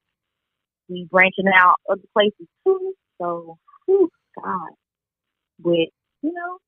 [0.89, 2.95] we branching out other places too.
[3.21, 4.09] So, whew,
[4.43, 4.71] God,
[5.59, 5.89] but
[6.23, 6.59] you know,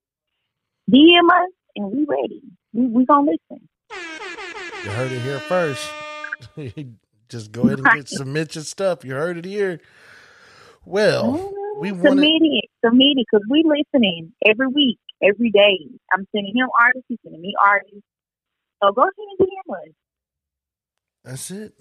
[0.91, 2.43] DM us and we ready.
[2.73, 3.69] We we gonna listen.
[4.85, 5.91] You heard it here first.
[7.29, 9.05] Just go ahead and get, submit your stuff.
[9.05, 9.81] You heard it here.
[10.85, 11.81] Well, mm-hmm.
[11.81, 15.87] we submit wanna- it, submit it, because we listening every week, every day.
[16.13, 18.01] I'm sending him artists, he's sending me artists.
[18.83, 19.95] So go ahead and DM us.
[21.25, 21.75] That's it.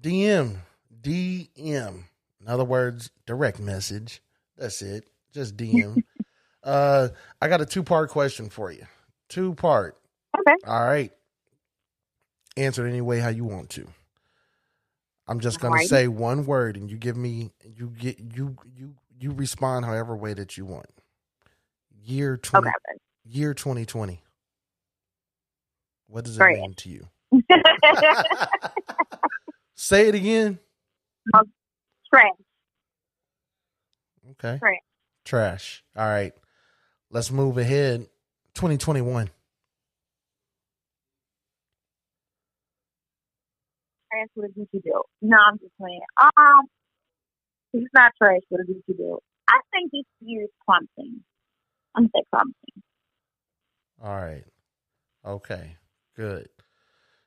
[0.00, 0.58] DM.
[1.02, 2.04] DM.
[2.40, 4.22] In other words, direct message.
[4.56, 5.08] That's it.
[5.34, 6.00] Just DM.
[6.64, 7.08] uh
[7.42, 8.86] I got a two part question for you.
[9.28, 9.96] Two part.
[10.38, 10.56] Okay.
[10.66, 11.12] All right.
[12.56, 13.86] Answer it any way how you want to.
[15.28, 15.80] I'm just gonna Alrighty.
[15.80, 20.34] say one word and you give me you get you you you respond however way
[20.34, 20.86] that you want.
[22.04, 22.98] Year twenty Okay.
[23.24, 24.22] year twenty twenty.
[26.08, 27.08] What does it mean to you?
[29.76, 30.58] Say it again.
[32.12, 32.24] Trash.
[34.32, 34.62] Okay.
[34.62, 34.74] Trash.
[35.24, 35.82] Trash.
[35.96, 36.32] All right.
[37.10, 38.06] Let's move ahead.
[38.54, 39.30] 2021.
[44.10, 45.08] Trash with a Gucci belt.
[45.22, 46.00] No, I'm just playing.
[46.22, 46.66] Um,
[47.72, 49.22] it's not trash with a Gucci belt.
[49.48, 51.20] I think this year is promising.
[51.96, 52.82] I'm say promising.
[54.02, 54.44] All right.
[55.24, 55.76] Okay.
[56.16, 56.48] Good.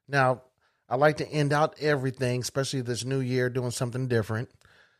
[0.07, 0.43] Now,
[0.89, 4.49] I like to end out everything, especially this new year, doing something different.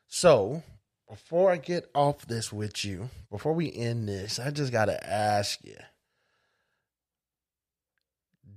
[0.08, 0.64] So,
[1.10, 5.08] before I get off this with you, before we end this, I just got to
[5.08, 5.78] ask you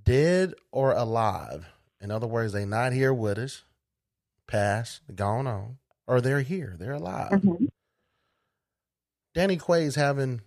[0.04, 1.66] dead or alive?
[2.00, 3.62] In other words, they not here with us,
[4.46, 7.30] passed, gone on, or they're here, they're alive.
[7.32, 7.68] Mhm.
[9.34, 10.40] Danny Quay's having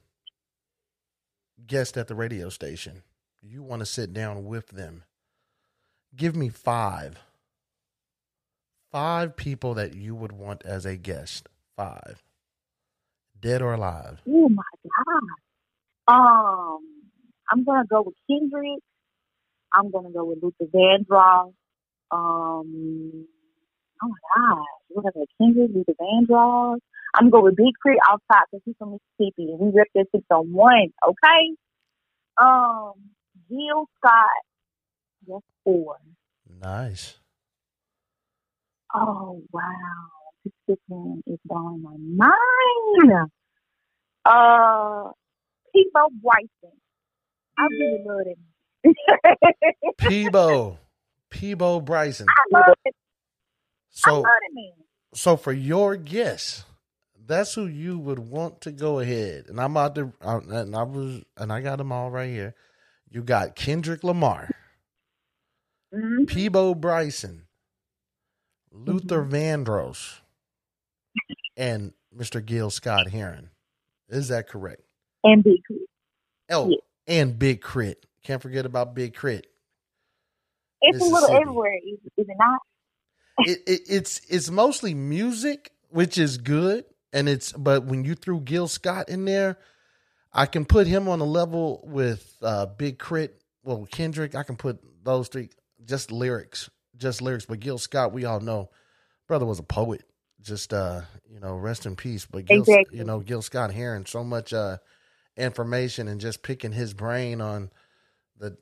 [1.65, 3.03] guests at the radio station.
[3.41, 5.03] You want to sit down with them.
[6.15, 7.19] Give me five.
[8.91, 11.47] Five people that you would want as a guest.
[11.75, 12.21] Five.
[13.39, 14.21] Dead or alive.
[14.27, 15.23] Oh my god.
[16.07, 16.79] Um,
[17.51, 18.79] I'm gonna go with Kendrick.
[19.75, 21.53] I'm gonna go with Luther Vandross.
[22.11, 23.25] Um,
[24.01, 25.25] oh my god, what are they?
[25.41, 26.79] Kendrick, Luther Vandross.
[27.15, 27.99] I'm gonna go with Big K.R.I.T.
[28.11, 30.93] off top because he's from Mississippi and we rep that six on one.
[31.07, 31.55] Okay.
[32.37, 32.93] Um,
[33.49, 34.29] Jill Scott.
[35.27, 35.97] That's four.
[36.61, 37.17] Nice.
[38.93, 39.61] Oh wow,
[40.67, 43.29] this one is blowing my mind.
[44.25, 45.11] Uh,
[45.73, 46.77] Peabo Bryson.
[47.57, 48.37] I really love him.
[49.97, 50.79] Peabo.
[51.29, 52.35] Peabo Bryson.
[52.35, 52.95] I love it.
[54.03, 54.73] I So love man.
[55.13, 56.65] so for your guess,
[57.27, 59.45] that's who you would want to go ahead.
[59.49, 62.55] And I'm out to I, and I was and I got them all right here.
[63.09, 64.51] You got Kendrick Lamar,
[65.93, 67.47] hmm Peabo Bryson,
[68.71, 70.21] Luther Vandross,
[71.57, 72.43] and Mr.
[72.45, 73.49] Gil Scott-Heron.
[74.09, 74.81] Is that correct?
[75.23, 75.85] And Big K.R.I.T.
[76.51, 76.77] Oh, Yeah.
[77.07, 77.99] and Big K.R.I.T.
[78.23, 79.47] Can't forget about Big K.R.I.T.
[80.81, 82.59] It's a little everywhere, is, is it not?
[83.47, 88.39] it, it, it's it's mostly music, which is good, and it's but when you threw
[88.41, 89.57] Gil Scott in there,
[90.33, 93.33] I can put him on a level with uh, Big K.R.I.T.
[93.63, 95.49] Well, Kendrick, I can put those three
[95.85, 97.45] just lyrics, just lyrics.
[97.45, 98.69] But Gil Scott, we all know,
[99.27, 100.03] brother was a poet.
[100.43, 102.27] Just uh, you know, rest in peace.
[102.27, 102.99] But Gil, Exactly.
[102.99, 104.77] you know, Gil Scott hearing so much uh
[105.37, 107.71] information and just picking his brain on
[108.37, 108.57] the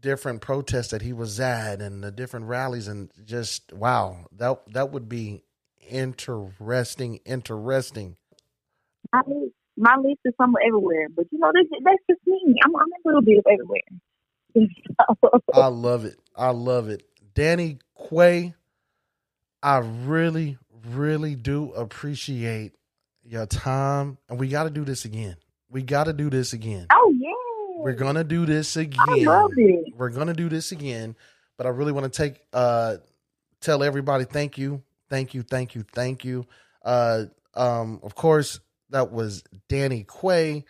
[0.00, 4.92] different protests that he was at and the different rallies and just wow that that
[4.92, 5.42] would be
[5.90, 8.16] interesting interesting
[9.12, 12.56] My list, my list is somewhere everywhere, but you know, that's, that's just me.
[12.64, 13.82] I'm, I'm a little bit of everywhere.
[15.52, 18.54] i love it i love it danny quay
[19.62, 20.58] i really
[20.88, 22.72] really do appreciate
[23.24, 24.18] your time.
[24.28, 25.36] And we got to do this again.
[25.68, 26.86] We got to do this again.
[26.92, 29.24] Oh yeah, we're gonna do this I again.
[29.24, 29.92] love it.
[29.96, 31.16] we're gonna do this again.
[31.56, 32.96] But i really want to take uh
[33.60, 36.46] tell everybody thank you thank you thank you thank you.
[36.84, 37.24] Uh
[37.54, 38.60] um of course
[38.90, 40.64] that was danny quay.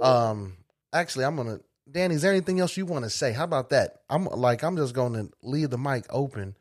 [0.00, 0.56] Um
[0.92, 1.60] actually i'm gonna
[1.90, 3.32] danny is there anything else you want to say?
[3.32, 4.02] How about that?
[4.10, 6.54] I'm like i'm just gonna leave the mic open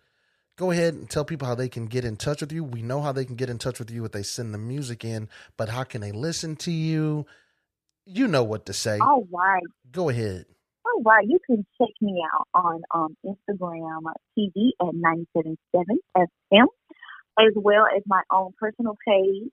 [0.55, 3.01] go ahead and tell people how they can get in touch with you we know
[3.01, 5.27] how they can get in touch with you if they send the music in
[5.57, 7.25] but how can they listen to you
[8.05, 9.63] you know what to say All right.
[9.91, 10.45] go ahead
[10.85, 14.01] All right, you can check me out on um, Instagram
[14.37, 16.65] TV at 977 FM,
[17.39, 19.49] as well as my own personal page.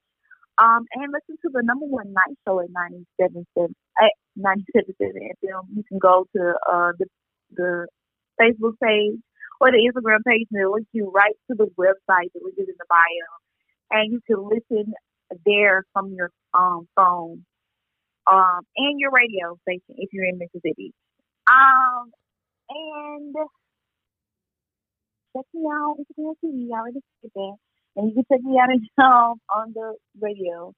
[0.58, 5.62] Um, and listen to the number one night show at 977 at 977 FM.
[5.74, 7.06] You can go to uh, the
[7.52, 7.86] the
[8.38, 9.20] Facebook page
[9.60, 12.32] or the Instagram page, and it'll you right to the website.
[12.34, 13.28] The link is in the bio,
[13.90, 14.94] and you can listen
[15.46, 17.44] there from your um, phone
[18.30, 20.92] um, and your radio station if you're in Mississippi.
[21.48, 22.10] Um,
[22.68, 23.34] and
[25.36, 26.68] check me out on Instagram TV.
[26.72, 27.56] I already said that.
[27.96, 30.72] And you can check me out on the radio.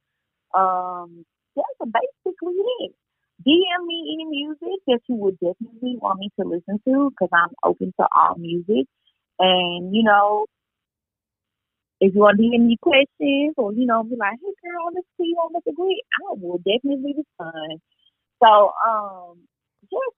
[0.55, 1.24] Um,
[1.55, 1.93] that's
[2.24, 2.93] basically it.
[3.41, 7.51] DM me any music that you would definitely want me to listen to because I'm
[7.64, 8.87] open to all music.
[9.39, 10.47] And, you know,
[12.01, 15.07] if you want to DM me questions or, you know, be like, hey, girl, let's
[15.18, 17.80] see you on the great, I will definitely respond.
[18.43, 19.39] So, um,
[19.83, 20.16] just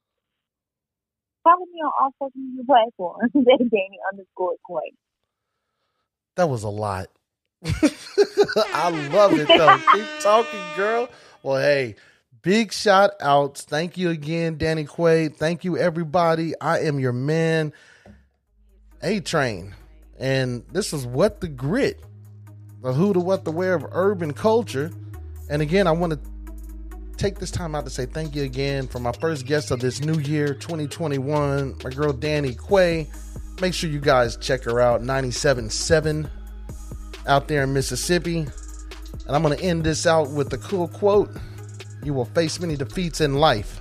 [1.45, 3.31] follow me on all social media platforms.
[3.35, 4.93] That's Danny underscore Quay.
[6.37, 7.09] That was a lot.
[8.73, 9.79] I love it though.
[9.91, 11.11] Keep talking, girl.
[11.43, 11.97] Well, hey,
[12.45, 13.63] big shout outs.
[13.63, 15.29] Thank you again, Danny Quay.
[15.29, 16.53] Thank you, everybody.
[16.61, 17.73] I am your man,
[19.03, 19.75] A Train.
[20.21, 22.01] And this is What the Grit,
[22.83, 24.93] the who to what the where of urban culture.
[25.51, 26.21] And again, I want to
[27.17, 30.01] take this time out to say thank you again for my first guest of this
[30.01, 33.09] new year, 2021, my girl Danny Quay.
[33.61, 36.29] Make sure you guys check her out, 97.7
[37.27, 38.39] out there in Mississippi.
[38.39, 41.31] And I'm going to end this out with a cool quote
[42.05, 43.81] You will face many defeats in life,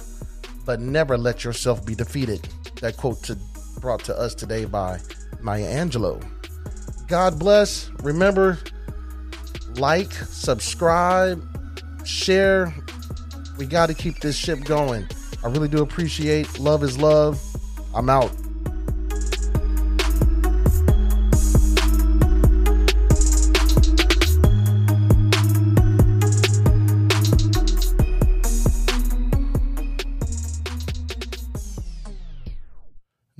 [0.65, 2.47] but never let yourself be defeated.
[2.79, 3.37] That quote to,
[3.81, 4.99] brought to us today by
[5.41, 6.23] Maya Angelou.
[7.07, 7.89] God bless.
[8.01, 8.57] Remember,
[9.75, 11.43] like, subscribe,
[12.05, 12.73] share.
[13.57, 15.05] We got to keep this ship going.
[15.43, 16.59] I really do appreciate.
[16.59, 17.41] Love is love.
[17.93, 18.31] I'm out.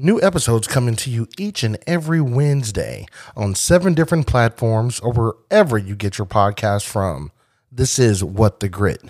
[0.04, 3.06] New episodes coming to you each and every Wednesday
[3.38, 7.32] on seven different platforms or wherever you get your podcast from.
[7.72, 9.02] This is What the Grit.